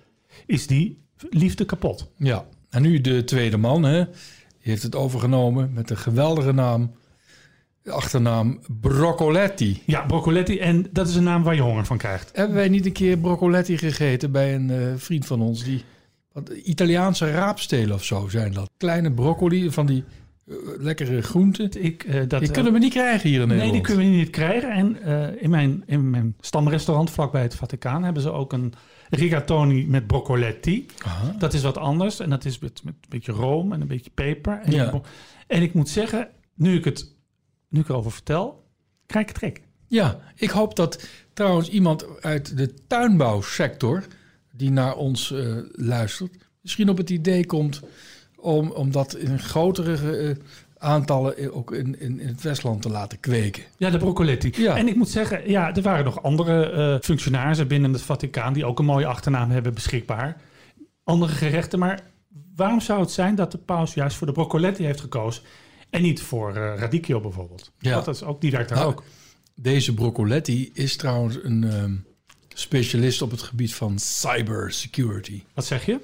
is 0.47 0.67
die 0.67 1.03
liefde 1.31 1.65
kapot. 1.65 2.11
Ja. 2.17 2.47
En 2.71 2.83
nu 2.83 3.01
de 3.01 3.25
tweede 3.25 3.57
man, 3.57 3.83
hè, 3.83 4.05
die 4.05 4.71
heeft 4.71 4.83
het 4.83 4.95
overgenomen 4.95 5.73
met 5.73 5.91
een 5.91 5.97
geweldige 5.97 6.53
naam. 6.53 6.93
De 7.83 7.91
achternaam 7.91 8.61
Broccoletti. 8.81 9.83
Ja, 9.87 10.01
Broccoletti, 10.07 10.59
en 10.59 10.87
dat 10.93 11.09
is 11.09 11.15
een 11.15 11.23
naam 11.25 11.43
waar 11.43 11.55
je 11.55 11.61
honger 11.61 11.85
van 11.85 11.99
krijgt. 11.99 12.31
Hebben 12.33 12.57
wij 12.57 12.69
niet 12.69 12.87
een 12.87 12.93
keer 12.93 13.19
Broccoletti 13.19 13.79
gegeten 13.79 14.33
bij 14.33 14.55
een 14.55 14.71
eh, 14.71 14.79
vriend 14.97 15.27
van 15.27 15.41
ons? 15.41 15.65
Die, 15.65 15.85
wat, 16.33 16.49
Italiaanse 16.49 17.31
raapstelen 17.31 17.95
of 17.95 18.05
zo 18.05 18.29
zijn 18.29 18.53
dat. 18.53 18.71
Kleine 18.77 19.13
broccoli 19.13 19.71
van 19.71 19.87
die 19.87 20.05
lekkere 20.79 21.23
groenten. 21.23 21.85
Ik, 21.85 22.03
eh, 22.05 22.23
dat, 22.29 22.41
Die 22.41 22.51
kunnen 22.51 22.73
we 22.73 22.79
niet 22.79 22.93
krijgen 22.93 23.29
hier 23.29 23.41
in 23.41 23.49
Nee, 23.49 23.57
Nederland. 23.57 23.87
die 23.87 23.95
kunnen 23.95 24.13
we 24.13 24.19
niet 24.19 24.31
krijgen. 24.31 24.71
En 24.71 25.03
eh, 25.03 25.43
in, 25.43 25.51
mijn, 25.51 25.83
in 25.87 26.11
mijn 26.11 26.37
stamrestaurant 26.41 27.11
vlakbij 27.11 27.43
het 27.43 27.55
Vaticaan 27.55 28.05
hebben 28.05 28.23
ze 28.23 28.31
ook 28.31 28.53
een 28.53 28.73
rigatoni 29.11 29.87
met 29.87 30.07
broccoletti. 30.07 30.87
Aha. 31.05 31.35
Dat 31.39 31.55
is 31.55 31.63
wat 31.63 31.79
anders. 31.79 32.21
En 32.21 32.31
dat 32.31 32.45
is 32.45 32.59
met, 32.59 32.85
met 32.85 32.95
een 32.95 33.09
beetje 33.09 33.33
room 33.33 33.73
en 33.73 33.81
een 33.81 33.87
beetje 33.87 34.11
peper. 34.15 34.61
En, 34.63 34.73
Ja. 34.73 35.01
en 35.47 35.63
ik 35.63 35.75
moet 35.75 35.89
zeggen, 35.89 36.29
nu 36.55 36.77
ik 36.77 36.85
het 36.85 37.13
nu 37.69 37.81
ik 37.81 37.89
erover 37.89 38.13
vertel, 38.13 38.65
krijg 39.07 39.27
ik 39.29 39.33
trek. 39.35 39.63
Ja, 39.87 40.19
ik 40.35 40.51
hoop 40.51 40.77
dat 40.77 41.09
trouwens 41.33 41.69
iemand 41.69 42.21
uit 42.21 42.57
de 42.57 42.75
tuinbouwsector 42.87 44.05
die 44.53 44.71
naar 44.71 44.97
ons 44.97 45.33
eh, 45.33 45.57
luistert, 45.73 46.37
misschien 46.61 46.89
op 46.89 46.97
het 46.97 47.11
idee 47.11 47.47
komt 47.47 47.81
om, 48.45 48.71
om 48.71 48.93
dat 48.93 49.17
in 49.17 49.39
grotere 49.39 50.17
eh, 50.17 50.37
aantallen 50.79 51.55
ook 51.55 51.73
in, 51.73 52.01
in, 52.01 52.21
in 52.21 52.27
het 52.29 52.43
Westland 52.43 52.83
te 52.83 52.89
laten 52.89 53.21
kweken. 53.21 53.63
Ja, 53.77 53.91
de 53.91 53.99
broccoletti. 53.99 54.53
Ja. 54.57 54.77
En 54.77 54.89
ik 54.89 54.97
moet 54.97 55.09
zeggen, 55.09 55.51
ja, 55.51 55.75
er 55.75 55.83
waren 55.83 56.05
nog 56.05 56.23
andere 56.23 56.71
eh, 56.71 56.97
functionarissen 57.01 57.69
binnen 57.69 57.93
het 57.93 58.03
Vaticaan 58.03 58.53
die 58.53 58.65
ook 58.65 58.79
een 58.79 58.85
mooie 58.85 59.07
achternaam 59.07 59.51
hebben 59.51 59.75
beschikbaar. 59.75 60.37
Andere 61.05 61.33
gerechten, 61.33 61.79
maar 61.79 62.01
waarom 62.57 62.81
zou 62.81 63.01
het 63.01 63.11
zijn 63.11 63.35
dat 63.35 63.53
de 63.53 63.59
paus 63.59 63.95
juist 63.95 64.17
voor 64.17 64.27
de 64.27 64.33
broccoletti 64.33 64.85
heeft 64.85 65.01
gekozen 65.01 65.43
en 65.91 66.03
niet 66.03 66.23
voor 66.23 66.57
eh 66.57 66.73
radicchio 66.77 67.21
bijvoorbeeld? 67.21 67.73
Ja. 67.79 67.95
Dat 67.95 68.15
is 68.15 68.23
ook, 68.23 68.41
die 68.41 68.51
werkt 68.51 68.69
daar 68.69 68.79
Nou, 68.79 68.91
ook. 68.91 69.03
Deze 69.55 69.95
Broccoletti 69.95 70.71
is 70.73 70.97
trouwens 70.97 71.39
een 71.43 71.65
ehm, 71.65 71.95
specialist 72.49 73.23
op 73.23 73.31
het 73.31 73.43
gebied 73.43 73.75
van 73.75 73.99
cybersecurity. 73.99 75.43
Wat 75.55 75.65
zeg 75.65 75.87
je? 75.87 76.01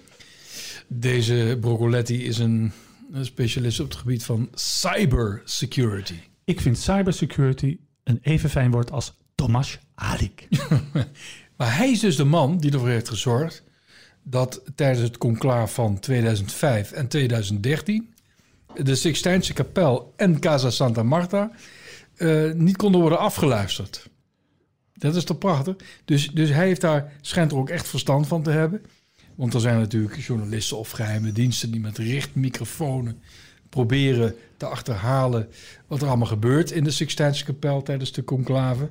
Deze 0.92 1.56
Broccoletti 1.60 2.24
is 2.24 2.38
een, 2.38 2.72
specialist 3.20 3.80
op 3.80 3.88
het 3.88 3.98
gebied 3.98 4.24
van 4.24 4.48
cybersecurity. 4.54 6.14
Ik 6.44 6.60
vind 6.60 6.78
cybersecurity 6.78 7.78
een 8.04 8.18
even 8.22 8.50
fijn 8.50 8.70
woord 8.70 8.90
als 8.90 9.14
Tomasz 9.34 9.76
Alik. 9.94 10.48
Maar 11.56 11.76
hij 11.76 11.90
is 11.90 12.00
dus 12.00 12.16
de 12.16 12.24
man 12.24 12.58
die 12.58 12.72
ervoor 12.72 12.88
heeft 12.88 13.08
gezorgd 13.08 13.62
dat 14.22 14.62
tijdens 14.74 15.00
het 15.00 15.18
conclaaf 15.18 15.74
van 15.74 15.98
2005 15.98 16.92
en 16.92 17.08
2013 17.08 18.14
de 18.74 18.94
Sixtijnse 18.94 19.52
kapel 19.52 20.12
en 20.16 20.40
Casa 20.40 20.70
Santa 20.70 21.02
Marta 21.02 21.50
eh, 22.16 22.52
niet 22.52 22.76
konden 22.76 23.00
worden 23.00 23.18
afgeluisterd. 23.18 24.08
Dat 24.92 25.16
is 25.16 25.24
toch 25.24 25.38
prachtig? 25.38 25.76
Dus, 26.04 26.30
dus 26.30 26.50
hij 26.50 26.66
heeft 26.66 26.80
daar, 26.80 27.12
schijnt 27.20 27.52
er 27.52 27.58
ook 27.58 27.70
echt 27.70 27.88
verstand 27.88 28.26
van 28.26 28.42
te 28.42 28.50
hebben. 28.50 28.82
Want 29.40 29.54
er 29.54 29.60
zijn 29.60 29.78
natuurlijk 29.78 30.16
journalisten 30.20 30.78
of 30.78 30.90
geheime 30.90 31.32
diensten 31.32 31.70
die 31.70 31.80
met 31.80 31.98
richtmicrofoons 31.98 33.10
proberen 33.68 34.34
te 34.56 34.66
achterhalen 34.66 35.48
wat 35.86 36.02
er 36.02 36.08
allemaal 36.08 36.26
gebeurt 36.26 36.70
in 36.70 36.84
de 36.84 36.90
Sixtijnse 36.90 37.44
kapel 37.44 37.82
tijdens 37.82 38.12
de 38.12 38.24
conclave. 38.24 38.88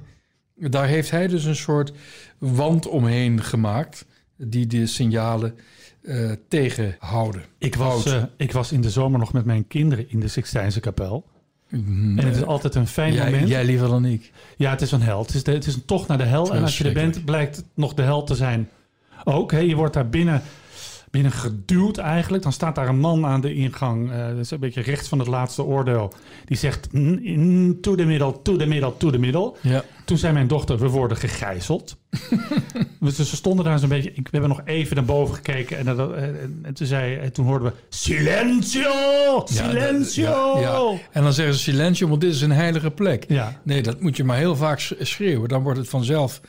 Daar 0.56 0.88
heeft 0.88 1.12
hij 1.12 1.28
dus 1.28 1.46
een 1.46 1.56
soort 1.56 1.92
wand 2.38 2.88
omheen 2.88 3.44
gemaakt 3.44 4.06
die 4.38 4.68
de 4.68 4.86
signalen 4.86 5.56
eh, 6.02 6.32
tegenhouden. 6.48 7.42
Ik 7.58 7.76
was, 7.76 8.06
eh, 8.06 8.24
ik 8.38 8.52
was 8.52 8.72
in 8.72 8.82
de 8.82 8.90
zomer 8.90 9.20
nog 9.20 9.34
met 9.34 9.46
mijn 9.46 9.68
kinderen 9.68 10.10
in 10.10 10.20
de 10.20 10.28
Sixtijnse 10.28 10.80
kapel. 10.80 11.26
En 11.70 12.18
het 12.18 12.36
is 12.36 12.44
altijd 12.44 12.76
een 12.76 12.88
fijn 12.88 13.14
jij, 13.14 13.32
moment. 13.32 13.48
jij 13.48 13.66
liever 13.66 13.88
dan 13.88 14.06
ik. 14.06 14.32
Ja, 14.58 14.70
het 14.70 14.82
is 14.82 14.92
een 14.92 15.02
hel. 15.02 15.22
Het 15.22 15.34
is, 15.34 15.44
de- 15.44 15.52
het 15.52 15.66
is 15.66 15.76
een 15.76 15.86
tocht 15.86 16.08
naar 16.08 16.18
de 16.18 16.24
hel. 16.24 16.54
En 16.54 16.62
als 16.62 16.78
je 16.78 16.84
er 16.84 16.94
bent, 16.94 17.26
blijkt 17.26 17.56
het 17.56 17.66
nog 17.74 17.94
de 17.94 18.02
hel 18.02 18.24
te 18.24 18.36
zijn. 18.36 18.70
Ook, 19.24 19.52
hè, 19.52 19.60
je 19.60 19.76
wordt 19.76 19.94
daar 19.94 20.10
binnen, 20.10 20.42
binnen 21.12 21.32
geduwd 21.32 21.98
eigenlijk. 21.98 22.44
Dan 22.44 22.52
staat 22.54 22.76
daar 22.76 22.88
een 22.88 23.00
man 23.00 23.26
aan 23.26 23.42
de 23.42 23.54
ingang. 23.54 24.12
eh, 24.12 24.28
dat 24.28 24.38
is 24.38 24.52
een 24.52 24.60
beetje 24.60 24.82
rechts 24.82 25.08
van 25.08 25.20
het 25.20 25.28
laatste 25.28 25.64
oordeel. 25.64 26.14
Die 26.46 26.58
zegt, 26.58 26.94
"Mm, 26.94 27.20
mm, 27.24 27.82
to 27.82 27.96
the 27.96 28.04
middle, 28.06 28.42
to 28.42 28.56
the 28.56 28.66
middle, 28.66 28.94
to 28.98 29.10
the 29.10 29.18
middle. 29.18 29.54
Ja. 29.62 29.84
Toen 30.06 30.18
zei 30.18 30.34
mijn 30.34 30.48
dochter, 30.48 30.78
we 30.78 30.88
worden 30.88 31.18
gegijzeld. 31.18 31.98
dus 33.00 33.16
ze 33.16 33.36
stonden 33.36 33.66
daar 33.66 33.80
zo'n 33.80 33.90
beetje... 33.90 34.10
Ik, 34.10 34.16
we 34.24 34.30
hebben 34.38 34.50
nog 34.50 34.62
even 34.66 34.96
naar 34.96 35.06
boven 35.06 35.36
gekeken. 35.36 35.78
En, 35.78 35.86
dat- 35.86 36.14
en, 36.14 36.60
en 36.62 36.74
toen, 36.74 36.88
zei, 36.88 37.16
en 37.16 37.34
toen 37.34 37.46
hoorden 37.46 37.68
we... 37.72 37.78
Silencio! 37.90 39.42
Silencio! 39.46 40.60
Ja, 40.60 40.62
ja. 40.62 41.00
En 41.12 41.24
dan 41.24 41.34
zeggen 41.34 41.54
ze 41.54 41.60
silencio, 41.60 42.08
want 42.08 42.22
dit 42.22 42.34
is 42.34 42.42
een 42.42 42.52
heilige 42.52 42.92
plek. 42.92 43.26
Ja. 43.28 43.60
Nee, 43.64 43.82
dat 43.84 44.02
moet 44.02 44.18
je 44.18 44.24
maar 44.24 44.38
heel 44.38 44.56
vaak 44.56 44.80
sch- 44.80 44.92
schreeuwen. 45.00 45.50
Dan 45.50 45.64
wordt 45.64 45.80
het 45.80 45.90
vanzelf 45.90 46.42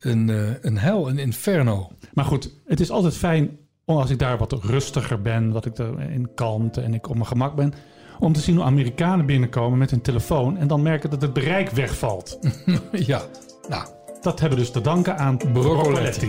een, 0.00 0.30
eh, 0.30 0.36
een 0.60 0.78
hel, 0.78 1.08
een 1.08 1.18
inferno. 1.18 1.90
Maar 2.12 2.24
goed, 2.24 2.54
het 2.66 2.80
is 2.80 2.90
altijd 2.90 3.16
fijn 3.16 3.58
om 3.84 3.96
als 3.96 4.10
ik 4.10 4.18
daar 4.18 4.38
wat 4.38 4.52
rustiger 4.52 5.22
ben, 5.22 5.52
wat 5.52 5.64
ik 5.64 5.78
er 5.78 6.10
in 6.10 6.34
kalmte 6.34 6.80
en 6.80 6.94
ik 6.94 7.08
op 7.08 7.14
mijn 7.14 7.26
gemak 7.26 7.54
ben, 7.54 7.72
om 8.18 8.32
te 8.32 8.40
zien 8.40 8.56
hoe 8.56 8.64
Amerikanen 8.64 9.26
binnenkomen 9.26 9.78
met 9.78 9.90
hun 9.90 10.00
telefoon 10.00 10.56
en 10.56 10.66
dan 10.66 10.82
merken 10.82 11.10
dat 11.10 11.22
het 11.22 11.32
bereik 11.32 11.70
wegvalt. 11.70 12.38
ja, 12.92 13.22
nou, 13.68 13.88
Dat 14.20 14.40
hebben 14.40 14.58
we 14.58 14.64
dus 14.64 14.72
te 14.72 14.80
danken 14.80 15.18
aan 15.18 15.36
Broccoletti. 15.36 16.26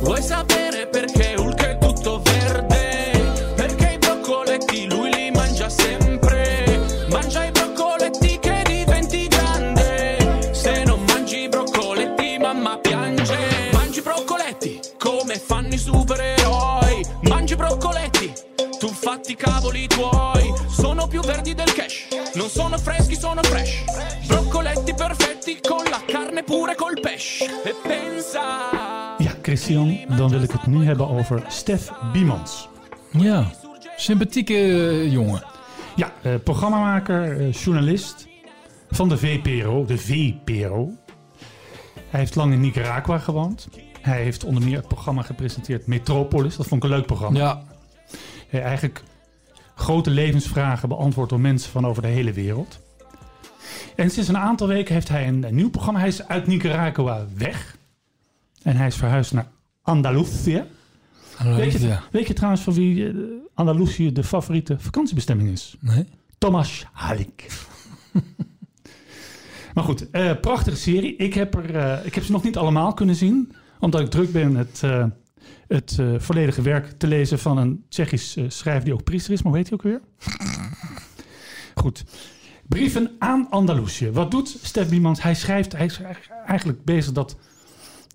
Broccoletti. 0.00 0.57
Tu 19.28 19.32
fatti 19.32 19.32
i 19.32 19.36
cavoli 19.36 19.86
tuoi. 19.86 20.52
Sono 20.68 21.06
più 21.06 21.20
verdi 21.20 21.54
del 21.54 21.72
cash, 21.72 22.08
non 22.34 22.48
sono 22.48 22.78
freschi, 22.78 23.14
sono 23.14 23.42
fresh. 23.42 23.84
Broccoletti 24.26 24.94
perfetti 24.94 25.58
con 25.60 25.84
la 25.90 26.02
carne 26.06 26.42
pure 26.42 26.74
col 26.74 27.00
pesce. 27.00 27.44
E 27.44 27.74
pensa... 27.82 29.16
Ja, 29.18 29.34
Christian, 29.42 29.98
dan 30.16 30.30
wil 30.30 30.42
ik 30.42 30.50
het 30.50 30.66
nu 30.66 30.84
hebben 30.84 31.08
over 31.08 31.44
Stef 31.48 31.92
Biemans. 32.12 32.68
ja. 33.10 33.50
Sympathieke 33.96 34.54
eh, 34.54 35.12
jongen. 35.12 35.42
Ja, 35.96 36.12
eh, 36.22 36.34
programmamaker, 36.44 37.40
eh, 37.40 37.52
journalist 37.52 38.28
van 38.90 39.08
de 39.08 39.16
VPRO, 39.16 39.84
de 39.84 39.98
VPRO. 39.98 40.92
Hij 42.10 42.20
heeft 42.20 42.34
lang 42.34 42.52
in 42.52 42.60
Nicaragua 42.60 43.18
gewoond. 43.18 43.68
Hij 44.00 44.22
heeft 44.22 44.44
onder 44.44 44.62
meer 44.62 44.76
het 44.76 44.88
programma 44.88 45.22
gepresenteerd 45.22 45.86
Metropolis. 45.86 46.56
Dat 46.56 46.66
vond 46.66 46.84
ik 46.84 46.90
een 46.90 46.96
leuk 46.96 47.06
programma. 47.06 47.38
Ja, 47.38 47.62
Hij 48.48 48.62
eigenlijk 48.62 49.02
grote 49.88 50.10
levensvragen 50.10 50.88
beantwoord 50.88 51.28
door 51.28 51.40
mensen 51.40 51.70
van 51.70 51.86
over 51.86 52.02
de 52.02 52.08
hele 52.08 52.32
wereld. 52.32 52.80
En 53.96 54.10
sinds 54.10 54.28
een 54.28 54.36
aantal 54.36 54.66
weken 54.66 54.94
heeft 54.94 55.08
hij 55.08 55.28
een, 55.28 55.42
een 55.42 55.54
nieuw 55.54 55.70
programma. 55.70 55.98
Hij 55.98 56.08
is 56.08 56.28
uit 56.28 56.46
Nicaragua 56.46 57.26
weg. 57.36 57.76
En 58.62 58.76
hij 58.76 58.86
is 58.86 58.96
verhuisd 58.96 59.32
naar 59.32 59.48
Andalusië. 59.82 60.64
Weet 61.42 61.72
je, 61.72 61.86
ja. 61.86 62.02
weet 62.10 62.26
je 62.26 62.32
trouwens 62.32 62.62
van 62.62 62.72
wie 62.72 63.08
eh, 63.08 63.14
Andalusië 63.54 64.12
de 64.12 64.24
favoriete 64.24 64.76
vakantiebestemming 64.78 65.48
is? 65.48 65.76
Nee? 65.80 66.04
Thomas 66.38 66.86
Halik. 66.92 67.46
maar 69.74 69.84
goed, 69.84 70.10
eh, 70.10 70.40
prachtige 70.40 70.76
serie. 70.76 71.16
Ik 71.16 71.34
heb, 71.34 71.54
er, 71.54 71.76
eh, 71.76 72.06
ik 72.06 72.14
heb 72.14 72.24
ze 72.24 72.32
nog 72.32 72.42
niet 72.42 72.56
allemaal 72.56 72.94
kunnen 72.94 73.14
zien. 73.14 73.52
Omdat 73.80 74.00
ik 74.00 74.10
druk 74.10 74.32
ben 74.32 74.56
het, 74.56 74.82
het 75.68 75.96
eh, 76.00 76.06
volledige 76.18 76.62
werk 76.62 76.90
te 76.98 77.06
lezen 77.06 77.38
van 77.38 77.58
een 77.58 77.84
Tsjechisch 77.88 78.36
eh, 78.36 78.44
schrijver 78.48 78.84
die 78.84 78.92
ook 78.94 79.04
priester 79.04 79.32
is. 79.32 79.42
Maar 79.42 79.52
hoe 79.52 79.60
heet 79.60 79.68
hij 79.70 79.78
ook 79.78 79.84
weer? 79.84 80.00
Goed. 81.82 82.04
Brieven 82.68 83.10
aan 83.18 83.46
Andalusië. 83.50 84.10
Wat 84.10 84.30
doet 84.30 84.58
Stef 84.62 84.88
Biemans? 84.88 85.22
Hij 85.22 85.34
schrijft, 85.34 85.72
hij 85.72 85.86
is 85.86 86.00
eigenlijk 86.46 86.84
bezig 86.84 87.12
dat, 87.12 87.36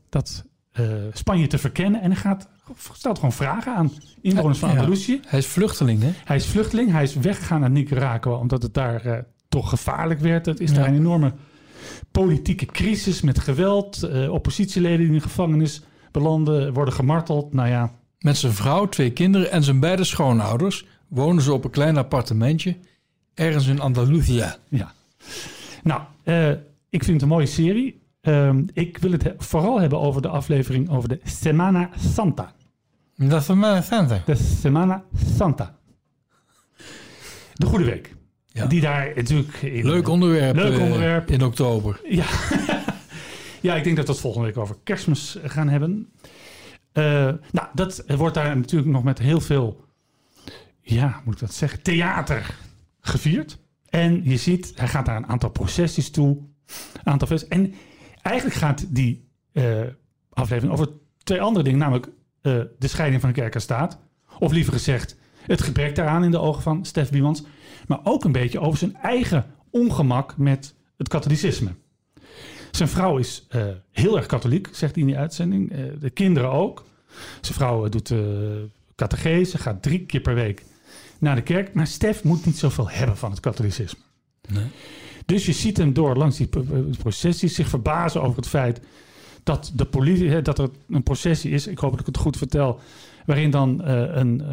dat 0.09 0.43
eh, 0.71 0.85
Spanje 1.13 1.47
te 1.47 1.57
verkennen. 1.57 2.01
En 2.01 2.11
hij 2.11 2.19
gaat, 2.19 2.47
stelt 2.93 3.15
gewoon 3.15 3.33
vragen 3.33 3.75
aan 3.75 3.91
inwoners 4.21 4.59
van 4.59 4.69
Ja. 4.69 4.75
Andalusië. 4.75 5.19
Hij 5.27 5.39
is 5.39 5.47
vluchteling, 5.47 6.01
hè? 6.01 6.11
Hij 6.25 6.35
is 6.35 6.45
vluchteling. 6.45 6.91
Hij 6.91 7.03
is 7.03 7.15
weggegaan 7.15 7.59
naar 7.59 7.69
Nicaragua 7.71 8.33
omdat 8.35 8.61
het 8.63 8.73
daar 8.73 9.25
toch 9.49 9.69
gevaarlijk 9.69 10.19
werd. 10.19 10.45
Het 10.45 10.59
is 10.59 10.69
Ja. 10.69 10.75
daar 10.75 10.87
een 10.87 10.95
enorme 10.95 11.33
politieke 12.11 12.65
crisis 12.65 13.21
met 13.21 13.39
geweld. 13.39 14.03
eh, 14.03 14.31
oppositieleden 14.31 14.97
die 14.97 15.07
in 15.07 15.13
de 15.13 15.19
gevangenis 15.21 15.81
belanden, 16.13 16.73
worden 16.73 16.93
gemarteld. 16.93 17.53
Nou 17.53 17.67
ja, 17.69 17.91
Met 18.19 18.37
zijn 18.37 18.53
vrouw, 18.53 18.85
twee 18.89 19.11
kinderen 19.11 19.51
en 19.51 19.63
zijn 19.63 19.79
beide 19.79 20.03
schoonouders 20.03 20.85
wonen 21.07 21.43
ze 21.43 21.53
op 21.53 21.63
een 21.63 21.71
klein 21.71 21.97
appartementje 21.97 22.75
ergens 23.33 23.67
in 23.67 23.79
Andalusia. 23.79 24.55
ja. 24.69 24.91
Nou, 25.83 26.01
eh, 26.23 26.49
ik 26.89 27.03
vind 27.03 27.07
het 27.07 27.21
een 27.21 27.27
mooie 27.27 27.45
serie. 27.45 28.01
Ehm, 28.21 28.63
ik 28.73 28.97
wil 28.97 29.11
het 29.11 29.23
he- 29.23 29.33
vooral 29.37 29.79
hebben 29.79 29.99
over 29.99 30.21
de 30.21 30.27
aflevering 30.27 30.89
over 30.89 31.09
de 31.09 31.19
Semana 31.23 31.89
Santa. 32.13 32.53
Is 33.17 33.31
een 33.47 33.83
center. 33.83 34.21
De 34.25 34.35
Semana 34.35 35.03
Santa. 35.37 35.75
De 37.53 37.65
Goede 37.65 37.85
Week. 37.85 38.15
Ja. 38.47 38.65
Die 38.65 38.81
daar 38.81 39.11
natuurlijk... 39.15 39.53
In, 39.61 39.85
Leuk 39.85 40.07
onderwerp, 40.07 40.55
Leuk 40.55 40.73
eh, 40.77 40.83
onderwerp. 40.83 41.31
in 41.31 41.43
oktober. 41.43 42.01
Ja. 42.09 42.25
Ja, 43.63 43.75
ik 43.75 43.83
denk 43.83 43.95
dat 43.95 44.05
we 44.05 44.11
het 44.11 44.21
volgende 44.21 44.47
week 44.47 44.57
over 44.57 44.75
kerstmis 44.83 45.37
gaan 45.43 45.69
hebben. 45.69 46.13
Eh, 46.91 47.03
nou, 47.51 47.67
dat 47.73 48.03
wordt 48.07 48.35
daar 48.35 48.57
natuurlijk 48.57 48.91
nog 48.91 49.03
met 49.03 49.19
heel 49.19 49.41
veel, 49.41 49.85
ja, 50.81 51.21
moet 51.25 51.33
ik 51.33 51.39
dat 51.39 51.53
zeggen, 51.53 51.81
theater 51.81 52.55
gevierd. 52.99 53.59
En 53.89 54.21
je 54.23 54.37
ziet, 54.37 54.71
hij 54.75 54.87
gaat 54.87 55.05
daar 55.05 55.15
een 55.15 55.27
aantal 55.27 55.49
processies 55.49 56.11
toe. 56.11 56.37
Een 56.93 57.11
aantal 57.11 57.37
En 57.49 57.73
eigenlijk 58.21 58.57
gaat 58.57 58.95
die 58.95 59.27
eh, 59.51 59.81
aflevering 60.29 60.73
over 60.73 60.89
twee 61.23 61.41
andere 61.41 61.63
dingen, 61.63 61.79
namelijk 61.79 62.07
eh, 62.41 62.61
de 62.79 62.87
scheiding 62.87 63.21
van 63.21 63.29
de 63.29 63.39
kerk 63.39 63.55
en 63.55 63.61
staat. 63.61 63.99
Of 64.39 64.51
liever 64.51 64.73
gezegd, 64.73 65.17
het 65.41 65.61
gebrek 65.61 65.95
daaraan 65.95 66.23
in 66.23 66.31
de 66.31 66.39
ogen 66.39 66.61
van 66.61 66.85
Stef 66.85 67.09
Biemans. 67.09 67.43
Maar 67.87 67.99
ook 68.03 68.23
een 68.23 68.31
beetje 68.31 68.59
over 68.59 68.77
zijn 68.77 68.95
eigen 68.95 69.45
ongemak 69.69 70.37
met 70.37 70.75
het 70.97 71.07
katholicisme. 71.07 71.75
Zijn 72.75 72.89
vrouw 72.89 73.17
is 73.17 73.45
eh, 73.49 73.65
heel 73.91 74.17
erg 74.17 74.25
katholiek, 74.25 74.69
zegt 74.71 74.93
hij 74.93 75.03
in 75.03 75.09
die 75.09 75.17
uitzending. 75.17 75.71
Eh, 75.71 75.79
de 75.99 76.09
kinderen 76.09 76.51
ook. 76.51 76.83
Zijn 77.41 77.53
vrouw 77.53 77.85
eh, 77.85 77.91
doet 77.91 78.09
uh, 78.09 78.19
catechese, 78.95 79.57
gaat 79.57 79.81
drie 79.81 80.05
keer 80.05 80.21
per 80.21 80.35
week 80.35 80.63
naar 81.19 81.35
de 81.35 81.41
kerk. 81.41 81.73
Maar 81.73 81.87
Stef 81.87 82.23
moet 82.23 82.45
niet 82.45 82.57
zoveel 82.57 82.89
hebben 82.89 83.17
van 83.17 83.31
het 83.31 83.39
katholicisme. 83.39 83.99
Nee. 84.49 84.65
Dus 85.25 85.45
je 85.45 85.51
ziet 85.51 85.77
hem 85.77 85.93
door 85.93 86.15
langs 86.15 86.37
die 86.37 86.49
processies 86.99 87.55
zich 87.55 87.67
verbazen 87.69 88.21
over 88.21 88.35
het 88.35 88.47
feit 88.47 88.81
dat, 89.43 89.71
de 89.75 89.85
politie, 89.85 90.29
hè, 90.29 90.41
dat 90.41 90.59
er 90.59 90.69
een 90.89 91.03
processie 91.03 91.51
is. 91.51 91.67
Ik 91.67 91.77
hoop 91.77 91.91
dat 91.91 91.99
ik 91.99 92.05
het 92.05 92.17
goed 92.17 92.37
vertel. 92.37 92.79
Waarin 93.25 93.51
dan 93.51 93.85
een, 93.85 94.43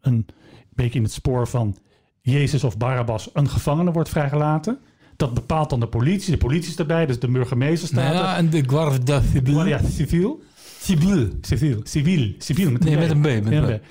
een 0.00 0.26
beetje 0.74 0.98
in 0.98 1.04
het 1.04 1.12
spoor 1.12 1.48
van 1.48 1.76
Jezus 2.20 2.64
of 2.64 2.76
Barabbas 2.76 3.30
een 3.32 3.48
gevangene 3.48 3.92
wordt 3.92 4.08
vrijgelaten. 4.08 4.78
Dat 5.18 5.34
bepaalt 5.34 5.70
dan 5.70 5.80
de 5.80 5.86
politie. 5.86 6.30
De 6.32 6.38
politie 6.38 6.70
is 6.70 6.76
erbij, 6.76 7.06
dus 7.06 7.18
de 7.18 7.28
burgemeester 7.28 7.88
staat 7.88 8.04
Nou 8.04 8.16
ja, 8.16 8.36
en 8.36 8.50
de 8.50 8.62
Guardia 8.66 9.20
Civil. 9.32 9.52
Guardia 9.54 9.80
Civil. 9.90 10.42
Civil. 10.80 11.28
Civiel. 11.40 11.80
Civiel. 11.82 12.32
Civiel 12.38 12.70
met 12.70 12.84
Nee, 12.84 12.92
een 12.92 12.98
met 12.98 13.10
een 13.10 13.42
B, 13.42 13.44
met 13.44 13.52
een 13.52 13.80
B. 13.80 13.82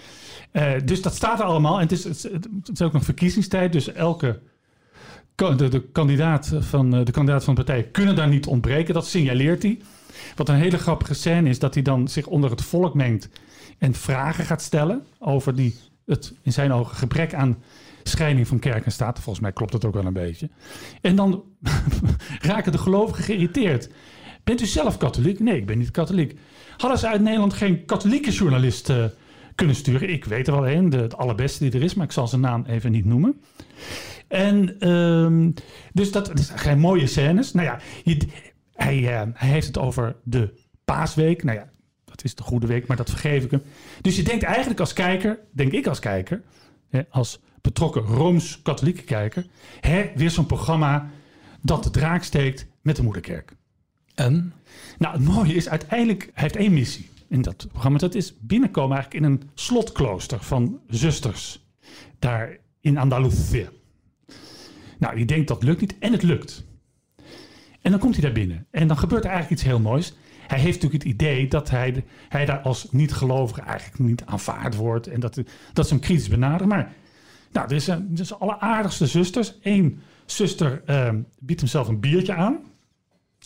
Eh, 0.52 0.72
dus 0.86 1.02
dat 1.02 1.16
staat 1.16 1.40
er 1.40 1.46
allemaal. 1.46 1.76
En 1.76 1.82
het 1.82 1.92
is, 1.92 2.04
het, 2.04 2.48
is- 2.74 2.82
ook 2.82 2.94
nog 2.94 3.04
verkiezingstijd. 3.04 3.72
Dus 3.72 3.92
elke 3.92 4.40
de, 5.36 5.68
de, 5.70 5.82
kandidaat 5.92 6.52
van, 6.60 6.96
eh, 6.96 7.06
de 7.06 7.12
kandidaat 7.12 7.44
van 7.44 7.56
de 7.56 7.64
partij 7.64 7.84
kunnen 7.92 8.16
daar 8.16 8.28
niet 8.28 8.46
ontbreken. 8.48 8.94
Dat 8.94 9.08
signaleert 9.08 9.64
hij. 9.64 9.80
Wat 10.36 10.50
een 10.50 10.56
hele 10.56 10.78
grappige 10.78 11.14
scène 11.14 11.50
is 11.50 11.60
dat 11.60 11.74
hij 11.74 11.84
dan 11.84 12.08
zich 12.08 12.28
onder 12.28 12.50
het 12.50 12.62
volk 12.64 12.94
mengt 12.94 13.30
en 13.78 13.94
vragen 13.94 14.46
gaat 14.46 14.62
stellen 14.62 15.04
over 15.20 15.56
die, 15.56 15.76
het 16.06 16.34
in 16.42 16.54
zijn 16.54 16.72
ogen 16.72 16.96
gebrek 16.96 17.34
aan 17.34 17.58
scheiding 18.08 18.48
van 18.48 18.60
kerk 18.60 18.86
en 18.86 18.92
staat. 18.92 19.20
Volgens 19.20 19.40
mij 19.40 19.54
klopt 19.54 19.72
dat 19.72 19.86
ook 19.86 19.94
wel 19.94 20.06
een 20.06 20.14
beetje. 20.14 20.50
En 21.02 21.16
dan 21.16 21.44
raken 22.42 22.72
de 22.72 22.78
gelovigen 22.78 23.24
geïrriteerd. 23.24 23.90
Bent 24.44 24.62
u 24.62 24.66
zelf 24.66 24.98
katholiek? 24.98 25.40
Nee, 25.40 25.58
ik 25.58 25.66
ben 25.66 25.78
niet 25.78 25.92
katholiek. 25.92 26.40
Hadden 26.78 27.00
ze 27.00 27.08
uit 27.08 27.22
Nederland 27.22 27.54
geen 27.54 27.86
katholieke 27.86 28.32
journalist 28.32 28.90
eh, 28.90 29.06
kunnen 29.56 29.76
sturen? 29.76 30.10
Ik 30.10 30.26
weet 30.26 30.48
er 30.48 30.54
wel 30.54 30.68
een, 30.68 30.90
de, 30.90 31.08
allerbeste 31.16 31.64
die 31.64 31.80
er 31.80 31.86
is, 31.86 31.94
maar 31.94 32.06
ik 32.06 32.12
zal 32.12 32.28
zijn 32.28 32.42
naam 32.42 32.66
even 32.66 32.92
niet 32.92 33.06
noemen. 33.06 33.42
En 34.28 34.80
ehm, 34.80 35.52
dus 35.94 36.12
dat, 36.12 36.26
dat 36.26 36.54
zijn 36.56 36.80
mooie 36.80 37.08
scènes. 37.08 37.54
Nou 37.54 37.68
ja, 37.68 37.80
hij, 38.74 38.98
eh, 39.14 39.28
hij 39.34 39.50
heeft 39.50 39.68
het 39.68 39.78
over 39.78 40.16
de 40.24 40.54
paasweek. 40.86 41.44
Nou 41.44 41.58
ja, 41.58 41.70
dat 42.06 42.24
is 42.24 42.36
de 42.36 42.44
goede 42.44 42.68
week, 42.68 42.88
maar 42.88 42.98
dat 42.98 43.10
vergeef 43.10 43.44
ik 43.44 43.52
hem. 43.52 43.62
Dus 44.02 44.16
je 44.16 44.24
denkt 44.24 44.44
eigenlijk 44.44 44.80
als 44.80 44.94
kijker, 44.94 45.40
denk 45.52 45.72
ik 45.72 45.88
als 45.88 46.00
kijker, 46.00 46.42
hè, 46.90 47.02
als 47.10 47.40
betrokken 47.68 48.02
Rooms-katholieke 48.02 49.04
kijker, 49.04 49.46
hè, 49.80 50.12
weer 50.16 50.30
zo'n 50.30 50.46
programma 50.46 51.10
dat 51.62 51.84
de 51.84 51.90
draak 51.90 52.24
steekt 52.24 52.68
met 52.82 52.96
de 52.96 53.04
moederkerk. 53.04 53.56
En? 54.16 54.54
Nou, 54.98 55.14
het 55.18 55.26
mooie 55.26 55.54
is 55.54 55.70
uiteindelijk, 55.70 56.22
hij 56.24 56.44
heeft 56.44 56.56
één 56.56 56.74
missie 56.74 57.10
in 57.28 57.42
dat 57.42 57.68
programma. 57.70 57.98
Dat 57.98 58.16
is 58.16 58.34
binnenkomen 58.40 58.96
eigenlijk 58.98 59.26
in 59.26 59.32
een 59.32 59.50
slotklooster 59.54 60.44
van 60.44 60.80
zusters. 60.88 61.66
Daar 62.20 62.58
in 62.82 62.98
Andalusië. 62.98 63.70
Nou, 64.98 65.20
je 65.20 65.26
denkt 65.26 65.48
dat 65.48 65.64
lukt 65.64 65.82
niet 65.82 65.96
en 66.00 66.12
het 66.12 66.24
lukt. 66.24 66.64
En 67.82 67.92
dan 67.92 68.00
komt 68.00 68.14
hij 68.14 68.24
daar 68.24 68.32
binnen. 68.32 68.68
En 68.72 68.88
dan 68.88 68.98
gebeurt 68.98 69.24
er 69.24 69.30
eigenlijk 69.30 69.62
iets 69.62 69.70
heel 69.70 69.80
moois. 69.80 70.14
Hij 70.48 70.60
heeft 70.60 70.82
natuurlijk 70.82 71.04
het 71.04 71.14
idee 71.14 71.48
dat 71.48 71.70
hij, 71.70 72.04
hij 72.30 72.46
daar 72.46 72.60
als 72.60 72.92
niet-gelovige 72.92 73.62
eigenlijk 73.62 74.00
niet 74.00 74.26
aanvaard 74.26 74.76
wordt. 74.76 75.08
En 75.08 75.20
dat, 75.20 75.42
dat 75.74 75.88
ze 75.88 75.94
hem 75.94 76.04
kritisch 76.04 76.28
benaderen. 76.28 76.68
Maar 76.68 76.94
nou, 77.58 77.70
er 77.70 77.76
is, 77.76 77.88
een, 77.88 78.18
is 78.18 78.40
alleraardigste 78.40 79.08
zusters. 79.08 79.54
Eén 79.62 80.00
zuster 80.26 80.82
ehm, 80.86 81.22
biedt 81.40 81.60
hem 81.60 81.70
zelf 81.70 81.88
een 81.88 82.00
biertje 82.00 82.34
aan. 82.34 82.60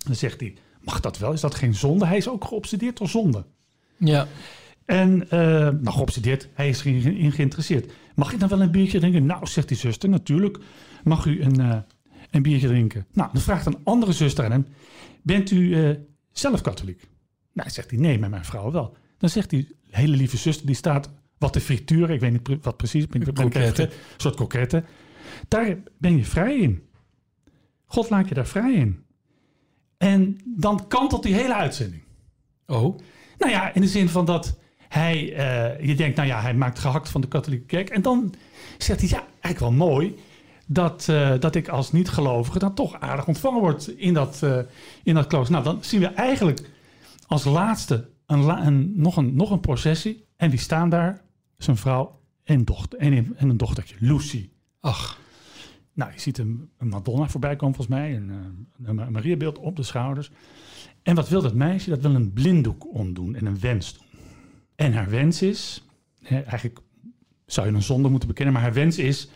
Dan 0.05 0.15
zegt 0.15 0.39
hij, 0.39 0.55
mag 0.81 0.99
dat 0.99 1.17
wel? 1.17 1.33
Is 1.33 1.41
dat 1.41 1.55
geen 1.55 1.75
zonde? 1.75 2.05
Hij 2.05 2.17
is 2.17 2.29
ook 2.29 2.45
geobsedeerd 2.45 2.97
door 2.97 3.07
zonde. 3.07 3.45
Ja. 3.97 4.27
En, 4.85 5.29
eh 5.29 5.39
nou 5.69 5.89
geobsedeerd, 5.89 6.47
hij 6.53 6.69
is 6.69 6.83
erin 6.83 7.17
in 7.17 7.31
geïnteresseerd. 7.31 7.91
Mag 8.15 8.33
ik 8.33 8.39
dan 8.39 8.49
wel 8.49 8.61
een 8.61 8.71
biertje 8.71 8.99
drinken? 8.99 9.25
Nou, 9.25 9.47
zegt 9.47 9.67
die 9.67 9.77
zuster, 9.77 10.09
natuurlijk 10.09 10.57
mag 11.03 11.25
u 11.25 11.41
een, 11.41 11.59
eh, 11.59 11.77
een 12.31 12.41
biertje 12.41 12.67
drinken. 12.67 13.05
Nou, 13.13 13.29
dan 13.33 13.41
vraagt 13.41 13.65
een 13.65 13.79
andere 13.83 14.11
zuster 14.11 14.45
aan 14.45 14.51
hem, 14.51 14.67
bent 15.21 15.51
u 15.51 15.73
eh, 15.73 15.95
zelf 16.31 16.61
katholiek? 16.61 17.07
Nou, 17.53 17.69
zegt 17.69 17.89
hij, 17.89 17.99
nee, 17.99 18.19
met 18.19 18.29
mijn 18.29 18.45
vrouw 18.45 18.71
wel. 18.71 18.95
Dan 19.17 19.29
zegt 19.29 19.49
die 19.49 19.75
hele 19.89 20.15
lieve 20.15 20.37
zuster, 20.37 20.65
die 20.65 20.75
staat 20.75 21.09
wat 21.41 21.53
te 21.53 21.59
frituren. 21.59 22.15
Ik 22.15 22.19
weet 22.19 22.31
niet 22.31 22.63
wat 22.63 22.77
precies. 22.77 23.07
Ben, 23.07 23.19
ben. 23.23 23.93
Een 23.93 23.93
soort 24.17 24.35
kroketten. 24.35 24.85
Daar 25.47 25.77
ben 25.97 26.17
je 26.17 26.25
vrij 26.25 26.57
in. 26.57 26.83
God 27.85 28.09
laat 28.09 28.27
je 28.27 28.33
daar 28.33 28.47
vrij 28.47 28.73
in. 28.73 29.03
En 29.97 30.37
dan 30.45 30.87
kantelt 30.87 31.23
die 31.23 31.33
hele 31.33 31.55
uitzending. 31.55 32.03
Oh. 32.67 32.97
Nou 33.37 33.51
ja, 33.51 33.73
in 33.73 33.81
de 33.81 33.87
zin 33.87 34.09
van 34.09 34.25
dat 34.25 34.59
hij, 34.87 35.33
eh, 35.35 35.85
je 35.87 35.95
denkt, 35.95 36.15
nou 36.15 36.27
ja, 36.27 36.41
hij 36.41 36.53
maakt 36.53 36.79
gehakt 36.79 37.09
van 37.09 37.21
de 37.21 37.27
katholieke 37.27 37.65
kerk. 37.65 37.89
En 37.89 38.01
dan 38.01 38.33
zegt 38.77 38.99
hij, 38.99 39.09
ja, 39.09 39.23
eigenlijk 39.41 39.59
wel 39.59 39.87
mooi 39.87 40.15
dat, 40.67 41.07
eh, 41.09 41.33
dat 41.39 41.55
ik 41.55 41.67
als 41.67 41.91
niet-gelovige 41.91 42.59
dan 42.59 42.73
toch 42.73 42.99
aardig 42.99 43.27
ontvangen 43.27 43.59
word 43.61 43.87
in 43.87 44.13
dat, 44.13 44.43
eh, 44.43 44.57
in 45.03 45.13
dat 45.13 45.27
klooster. 45.27 45.51
Nou, 45.53 45.63
dan 45.65 45.83
zien 45.83 45.99
we 45.99 46.07
eigenlijk 46.07 46.69
als 47.27 47.43
laatste 47.43 48.09
een, 48.25 48.41
la- 48.41 48.65
een, 48.65 48.93
nog, 48.95 49.17
een, 49.17 49.35
nog 49.35 49.51
een 49.51 49.59
processie. 49.59 50.25
En 50.37 50.49
wie 50.49 50.59
staan 50.59 50.89
daar? 50.89 51.21
Zijn 51.63 51.77
vrouw 51.77 52.19
en, 52.43 52.65
dochter, 52.65 52.99
en, 52.99 53.13
een- 53.13 53.33
en 53.37 53.49
een 53.49 53.57
dochtertje, 53.57 53.95
Lucy. 53.99 54.49
Ach. 54.79 55.19
Nou, 55.93 56.11
je 56.13 56.19
ziet 56.19 56.37
een, 56.37 56.69
een 56.77 56.87
Madonna 56.87 57.27
voorbij 57.29 57.55
komen 57.55 57.75
volgens 57.75 57.97
mij. 57.97 58.15
Een, 58.15 58.29
eh, 58.29 58.35
een, 58.87 59.11
Mariabeeld 59.11 59.57
op 59.57 59.75
de 59.75 59.83
schouders. 59.83 60.31
En 61.03 61.15
wat 61.15 61.29
wil 61.29 61.41
dat 61.41 61.53
meisje? 61.53 61.89
Dat 61.89 62.01
wil 62.01 62.15
een 62.15 62.33
blinddoek 62.33 62.93
omdoen 62.95 63.35
en 63.35 63.45
een 63.45 63.59
wens 63.59 63.93
doen. 63.97 64.05
En 64.75 64.93
haar 64.93 65.09
wens 65.09 65.41
is, 65.41 65.85
hè, 66.21 66.39
eigenlijk 66.39 66.79
zou 67.45 67.67
je 67.67 67.73
een 67.73 67.81
zonde 67.81 68.09
moeten 68.09 68.27
bekennen, 68.27 68.53
maar 68.53 68.63
haar 68.63 68.73
wens 68.73 68.97
is 68.97 69.29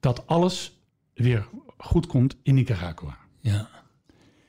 dat 0.00 0.26
alles 0.26 0.80
weer 1.14 1.48
goed 1.78 2.06
komt 2.06 2.36
in 2.42 2.54
Nicaragua. 2.54 3.16
Ja. 3.40 3.68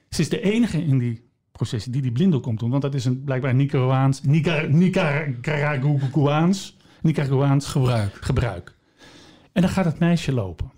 Ze 0.10 0.22
is 0.22 0.30
de 0.30 0.42
enige 0.42 0.84
in 0.84 0.98
die 0.98 1.28
processie 1.52 1.92
die 1.92 2.02
die 2.02 2.12
blinddoek 2.12 2.44
komt 2.44 2.60
doen, 2.60 2.70
want 2.70 2.82
dat 2.82 2.96
is 2.96 3.06
een 3.06 3.24
blijkbaar 3.24 3.56
Nicaraguaans, 3.56 4.22
Nicar, 4.24 4.70
Nicaraguaans, 4.70 6.78
Nicaraguaans 7.02 7.68
Gebruik. 7.68 8.18
gebruik. 8.22 8.76
En 9.52 9.62
dan 9.62 9.72
gaat 9.72 9.86
het 9.86 10.00
meisje 10.00 10.34
lopen. 10.34 10.72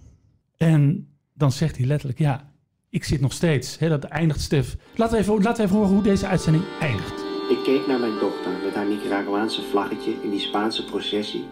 En 0.57 1.07
dan 1.33 1.51
zegt 1.51 1.77
hij 1.77 1.85
letterlijk, 1.85 2.19
ja, 2.19 2.51
ik 2.89 3.03
zit 3.03 3.21
nog 3.21 3.33
steeds. 3.33 3.77
Dat 3.77 4.03
eindigt 4.03 4.41
Stef. 4.41 4.75
Laten 4.95 5.15
we, 5.15 5.21
even, 5.21 5.41
laten 5.41 5.55
we 5.55 5.63
even 5.63 5.75
horen 5.75 5.93
hoe 5.93 6.03
deze 6.03 6.27
uitzending 6.27 6.63
eindigt. 6.79 7.23
Ik 7.49 7.63
keek 7.63 7.87
naar 7.87 7.99
mijn 7.99 8.19
dochter 8.19 8.51
met 8.65 8.75
haar 8.75 8.85
Nicaraguaanse 8.85 9.61
vlaggetje 9.61 10.11
in 10.23 10.29
die 10.29 10.39
Spaanse 10.39 10.85
processie. 10.85 11.45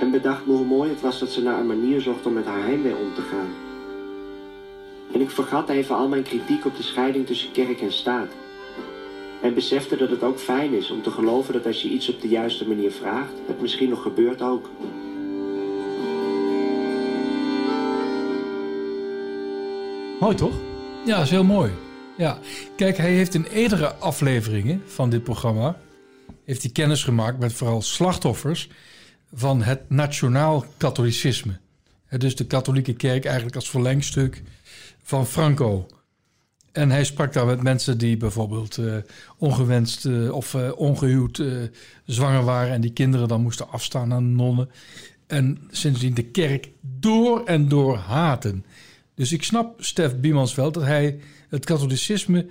En 0.00 0.10
bedacht 0.10 0.46
me 0.46 0.52
hoe 0.52 0.66
mooi 0.66 0.90
het 0.90 1.00
was 1.00 1.18
dat 1.18 1.30
ze 1.30 1.42
naar 1.42 1.58
een 1.58 1.66
manier 1.66 2.00
zocht 2.00 2.26
om 2.26 2.32
met 2.32 2.44
haar 2.44 2.62
heimwee 2.62 2.96
om 2.96 3.14
te 3.14 3.20
gaan. 3.20 3.48
En 5.12 5.20
ik 5.20 5.30
vergat 5.30 5.68
even 5.68 5.96
al 5.96 6.08
mijn 6.08 6.22
kritiek 6.22 6.64
op 6.64 6.76
de 6.76 6.82
scheiding 6.82 7.26
tussen 7.26 7.52
kerk 7.52 7.80
en 7.80 7.92
staat. 7.92 8.28
En 9.42 9.54
besefte 9.54 9.96
dat 9.96 10.10
het 10.10 10.22
ook 10.22 10.38
fijn 10.38 10.72
is 10.72 10.90
om 10.90 11.02
te 11.02 11.10
geloven 11.10 11.52
dat 11.52 11.66
als 11.66 11.82
je 11.82 11.88
iets 11.88 12.08
op 12.08 12.20
de 12.20 12.28
juiste 12.28 12.68
manier 12.68 12.90
vraagt, 12.90 13.32
het 13.46 13.60
misschien 13.60 13.88
nog 13.88 14.02
gebeurt 14.02 14.42
ook. 14.42 14.70
Mooi 20.20 20.36
toch? 20.36 20.54
Ja, 21.06 21.16
dat 21.16 21.24
is 21.24 21.30
heel 21.30 21.44
mooi. 21.44 21.72
Ja, 22.16 22.38
kijk, 22.76 22.96
hij 22.96 23.12
heeft 23.12 23.34
in 23.34 23.44
eerdere 23.44 23.94
afleveringen 23.94 24.82
van 24.86 25.10
dit 25.10 25.22
programma... 25.22 25.80
heeft 26.44 26.62
hij 26.62 26.70
kennis 26.70 27.04
gemaakt 27.04 27.38
met 27.38 27.52
vooral 27.52 27.82
slachtoffers... 27.82 28.68
van 29.32 29.62
het 29.62 29.90
nationaal 29.90 30.64
katholicisme. 30.76 31.58
Dus 32.08 32.36
de 32.36 32.46
katholieke 32.46 32.92
kerk 32.92 33.24
eigenlijk 33.24 33.56
als 33.56 33.70
verlengstuk 33.70 34.42
van 35.02 35.26
Franco. 35.26 35.86
En 36.72 36.90
hij 36.90 37.04
sprak 37.04 37.32
daar 37.32 37.46
met 37.46 37.62
mensen 37.62 37.98
die 37.98 38.16
bijvoorbeeld 38.16 38.78
eh, 38.78 38.96
ongewenst 39.36 40.06
eh, 40.06 40.32
of 40.32 40.54
eh, 40.54 40.70
ongehuwd 40.76 41.38
eh, 41.38 41.46
zwanger 42.04 42.44
waren... 42.44 42.72
en 42.72 42.80
die 42.80 42.92
kinderen 42.92 43.28
dan 43.28 43.42
moesten 43.42 43.68
afstaan 43.68 44.12
aan 44.12 44.36
nonnen. 44.36 44.70
En 45.26 45.58
sindsdien 45.70 46.14
de 46.14 46.24
kerk 46.24 46.70
door 46.80 47.44
en 47.44 47.68
door 47.68 47.96
haten... 47.96 48.64
Dus 49.20 49.32
ik 49.32 49.42
snap 49.42 49.82
Stef 49.82 50.16
Biemans 50.16 50.54
wel 50.54 50.72
dat 50.72 50.82
hij 50.82 51.20
het 51.48 51.64
katholicisme 51.64 52.46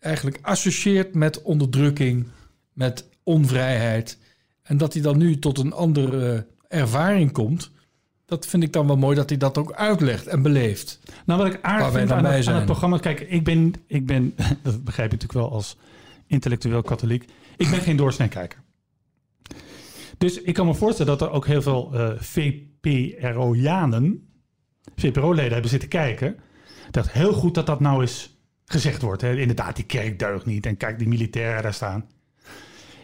eigenlijk 0.00 0.38
associeert 0.42 1.14
met 1.14 1.42
onderdrukking, 1.42 2.26
met 2.72 3.08
onvrijheid. 3.22 4.18
En 4.62 4.76
dat 4.76 4.92
hij 4.92 5.02
dan 5.02 5.18
nu 5.18 5.38
tot 5.38 5.58
een 5.58 5.72
andere 5.72 6.46
ervaring 6.68 7.32
komt. 7.32 7.70
Dat 8.32 8.46
vind 8.46 8.62
ik 8.62 8.72
dan 8.72 8.86
wel 8.86 8.96
mooi 8.96 9.16
dat 9.16 9.28
hij 9.28 9.38
dat 9.38 9.58
ook 9.58 9.72
uitlegt 9.72 10.26
en 10.26 10.42
beleeft. 10.42 11.00
Nou, 11.26 11.42
wat 11.42 11.54
ik 11.54 11.58
aardig 11.62 11.92
vind 11.92 12.10
aan, 12.10 12.24
het- 12.24 12.46
aan 12.46 12.54
het 12.54 12.64
programma... 12.64 12.98
Kijk, 12.98 13.20
ik 13.20 13.44
ben, 13.44 13.74
ik 13.86 14.06
ben... 14.06 14.34
Dat 14.62 14.84
begrijp 14.84 15.10
je 15.10 15.16
natuurlijk 15.16 15.32
wel 15.32 15.52
als 15.52 15.76
intellectueel 16.26 16.82
katholiek. 16.82 17.24
Ik 17.56 17.70
ben 17.70 17.80
geen 17.80 17.96
doorsneekijker. 17.96 18.58
Dus 20.18 20.40
ik 20.42 20.54
kan 20.54 20.66
me 20.66 20.74
voorstellen 20.74 21.18
dat 21.18 21.28
er 21.28 21.34
ook 21.34 21.46
heel 21.46 21.62
veel 21.62 21.90
eh 21.94 22.10
VPRO-janen... 22.20 24.28
VPRO-leden 24.96 25.52
hebben 25.52 25.70
zitten 25.70 25.88
kijken. 25.88 26.36
Dacht 26.90 27.12
heel 27.12 27.32
goed 27.32 27.54
dat 27.54 27.66
dat 27.66 27.80
nou 27.80 28.00
eens 28.00 28.36
gezegd 28.64 29.02
wordt. 29.02 29.22
Hè. 29.22 29.36
Inderdaad, 29.36 29.76
die 29.76 29.84
kerk 29.84 30.18
deugt 30.18 30.46
niet. 30.46 30.66
En 30.66 30.76
kijk, 30.76 30.98
die 30.98 31.08
militairen 31.08 31.62
daar 31.62 31.74
staan. 31.74 32.06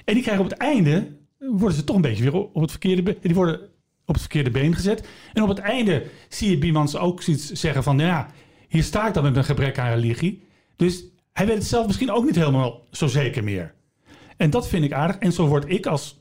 En 0.05 0.15
die 0.15 0.23
krijgen 0.23 0.45
op 0.45 0.51
het 0.51 0.61
einde... 0.61 1.17
worden 1.39 1.77
ze 1.79 1.85
toch 1.85 1.97
een 1.97 2.03
beetje 2.03 2.23
weer 2.23 2.35
op 2.35 2.61
het 2.61 2.71
verkeerde... 2.71 3.19
Die 3.21 3.35
worden 3.35 3.61
op 4.09 4.15
het 4.15 4.23
verkeerde 4.23 4.51
been 4.51 4.75
gezet. 4.75 5.09
En 5.33 5.43
op 5.43 5.49
het 5.49 5.59
einde 5.59 6.05
zie 6.29 6.51
je 6.51 6.59
Biemans 6.59 6.97
ook 6.97 7.23
zoiets 7.23 7.53
zeggen 7.53 7.83
van... 7.83 7.97
nou 7.97 8.09
ja, 8.09 8.27
hier 8.69 8.83
sta 8.83 9.09
ik 9.09 9.15
dan 9.15 9.23
met 9.23 9.37
een 9.37 9.45
gebrek 9.45 9.79
aan 9.79 9.95
religie. 9.95 10.47
Dus 10.77 11.05
hij 11.33 11.47
weet 11.47 11.57
het 11.57 11.67
zelf 11.67 11.87
misschien 11.87 12.11
ook 12.11 12.25
niet 12.25 12.35
helemaal 12.35 12.87
zo 12.91 13.07
zeker 13.07 13.45
meer. 13.45 13.75
En 14.37 14.51
dat 14.51 14.69
vind 14.69 14.85
ik 14.85 14.93
aardig. 14.93 15.17
En 15.17 15.33
zo 15.33 15.47
word 15.47 15.71
ik 15.71 15.87
als 15.87 16.21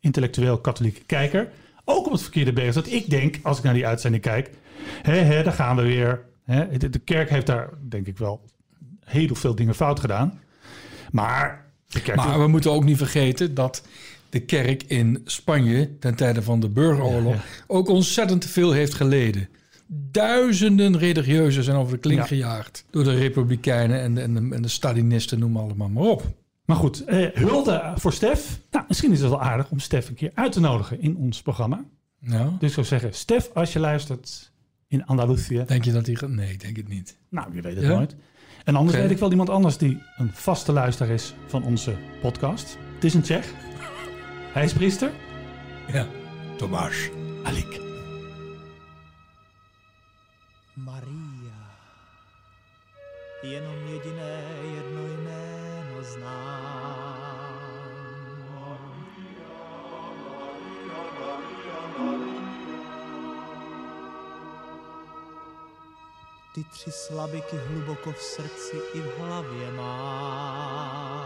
intellectueel 0.00 0.58
katholieke 0.58 1.04
kijker... 1.04 1.50
ook 1.84 2.06
op 2.06 2.12
het 2.12 2.22
verkeerde 2.22 2.52
been 2.52 2.66
gezet. 2.66 2.92
Ik 2.92 3.10
denk, 3.10 3.38
als 3.42 3.58
ik 3.58 3.64
naar 3.64 3.74
die 3.74 3.86
uitzending 3.86 4.22
kijk... 4.22 4.50
hè, 5.02 5.42
daar 5.42 5.52
gaan 5.52 5.76
we 5.76 5.82
weer. 5.82 6.24
Hè. 6.44 6.76
De, 6.76 6.98
kerk 6.98 7.30
heeft 7.30 7.46
daar, 7.46 7.68
denk 7.88 8.06
ik 8.06 8.18
wel, 8.18 8.44
heel 9.04 9.34
veel 9.34 9.54
dingen 9.54 9.74
fout 9.74 10.00
gedaan. 10.00 10.40
Maar. 11.10 11.64
Maar 12.14 12.40
we 12.40 12.46
moeten 12.46 12.72
ook 12.72 12.84
niet 12.84 12.96
vergeten 12.96 13.54
dat 13.54 13.82
de 14.38 14.44
kerk 14.44 14.82
in 14.82 15.20
Spanje 15.24 15.98
ten 15.98 16.14
tijde 16.14 16.42
van 16.42 16.60
de 16.60 16.68
burgeroorlog 16.68 17.34
Ja, 17.34 17.40
ook 17.66 17.88
ontzettend 17.88 18.44
veel 18.44 18.72
heeft 18.72 18.94
geleden. 18.94 19.48
Duizenden 20.10 20.98
religieuzen 20.98 21.62
zijn 21.64 21.76
over 21.76 21.92
de 21.92 21.98
klink 21.98 22.18
Ja. 22.20 22.26
gejaagd 22.26 22.84
door 22.90 23.04
de 23.04 23.14
republikeinen 23.14 24.00
en 24.00 24.14
de, 24.14 24.20
en 24.20 24.34
de, 24.34 24.54
en 24.54 24.62
de 24.62 24.68
Stalinisten, 24.68 25.38
noem 25.38 25.56
allemaal 25.56 25.88
maar 25.88 26.02
op. 26.04 26.22
Maar 26.64 26.76
goed, 26.76 27.04
eh, 27.04 27.26
hulde 27.34 27.92
voor 27.96 28.12
Stef. 28.12 28.60
Nou, 28.70 28.84
misschien 28.88 29.12
is 29.12 29.20
het 29.20 29.28
wel 29.30 29.42
aardig 29.42 29.70
om 29.70 29.78
Stef 29.78 30.08
een 30.08 30.14
keer 30.14 30.30
uit 30.34 30.52
te 30.52 30.60
nodigen 30.60 31.00
in 31.00 31.16
ons 31.16 31.42
programma. 31.42 31.84
Nou, 32.20 32.50
Dus 32.58 32.68
ik 32.68 32.74
zou 32.74 32.86
zeggen, 32.86 33.14
Stef, 33.14 33.50
als 33.54 33.72
je 33.72 33.78
luistert 33.78 34.52
in 34.88 35.06
Andalusië. 35.06 35.64
denk 35.66 35.84
je 35.84 35.92
dat 35.92 36.06
hij 36.06 36.14
gaat? 36.14 36.30
Nee, 36.30 36.50
ik 36.52 36.60
denk 36.60 36.76
het 36.76 36.88
niet. 36.88 37.16
Nou, 37.30 37.54
je 37.54 37.60
weet 37.60 37.74
het 37.76 37.84
Ja? 37.84 37.94
nooit. 37.94 38.16
En 38.64 38.76
anders 38.76 38.98
weet 38.98 39.10
ik 39.10 39.18
wel 39.18 39.30
iemand 39.30 39.50
anders 39.50 39.76
die 39.78 39.98
een 40.16 40.30
vaste 40.32 40.72
luisteraar 40.72 41.12
is 41.14 41.34
van 41.46 41.64
onze 41.64 41.94
podcast. 42.20 42.76
Het 42.94 43.04
is 43.04 43.14
een 43.14 43.22
Tsjech. 43.22 43.52
Hij 44.56 44.64
is 44.64 44.72
priester. 44.72 45.12
Ja, 45.86 46.06
Tomasz. 46.56 47.10
Alik. 47.42 47.80
Maria, 50.74 51.60
jenom 53.42 53.86
jediné 53.88 54.42
jedno 54.74 55.06
jméno 55.06 56.02
znám. 56.02 57.56
Ty 66.54 66.64
tři 66.64 66.90
slabiky 66.90 67.56
hluboko 67.56 68.12
v 68.12 68.22
srdci 68.22 68.76
i 68.94 69.00
v 69.00 69.18
hlavě 69.18 69.72
mám. 69.72 71.25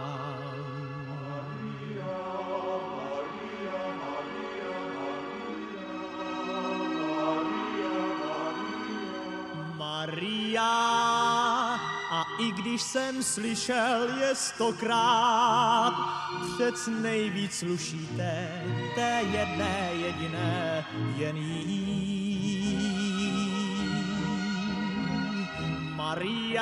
Maria. 10.51 11.81
A 12.11 12.27
i 12.39 12.53
když 12.53 12.83
jsem 12.83 13.23
slyšel 13.23 14.09
je 14.21 14.35
stokrát, 14.35 15.95
přec 16.55 16.89
nejvíc 17.03 17.59
slušíte 17.59 18.63
té 18.95 19.23
jedné 19.31 19.91
jediné 19.93 20.87
jen 21.17 21.37
jí. 21.37 21.91
Maria, 25.97 26.61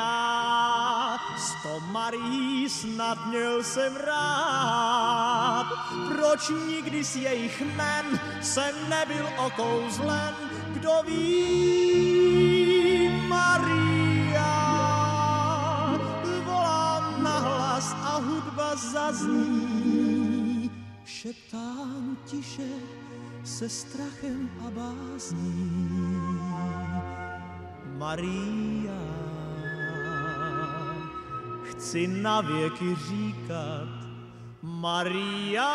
sto 1.37 1.81
Marí 1.81 2.68
snad 2.68 3.27
měl 3.27 3.62
jsem 3.64 3.96
rád, 3.96 5.66
proč 6.09 6.48
nikdy 6.66 7.05
z 7.05 7.16
jejich 7.16 7.62
men 7.77 8.20
jsem 8.42 8.74
nebyl 8.88 9.29
okouzlen, 9.38 10.35
kdo 10.72 10.92
ví, 11.07 12.47
Maria, 13.38 14.55
volám 16.44 17.22
nahlas 17.22 17.96
a 18.03 18.14
hudba 18.18 18.77
zazní, 18.77 20.70
šeptám 21.05 22.16
tiše 22.27 22.72
se 23.44 23.68
strachem 23.68 24.51
a 24.66 24.70
bázní. 24.70 25.88
Maria, 27.98 29.03
chci 31.62 32.07
na 32.07 32.40
věky 32.40 32.96
říkat 33.09 33.88
Maria, 34.62 35.74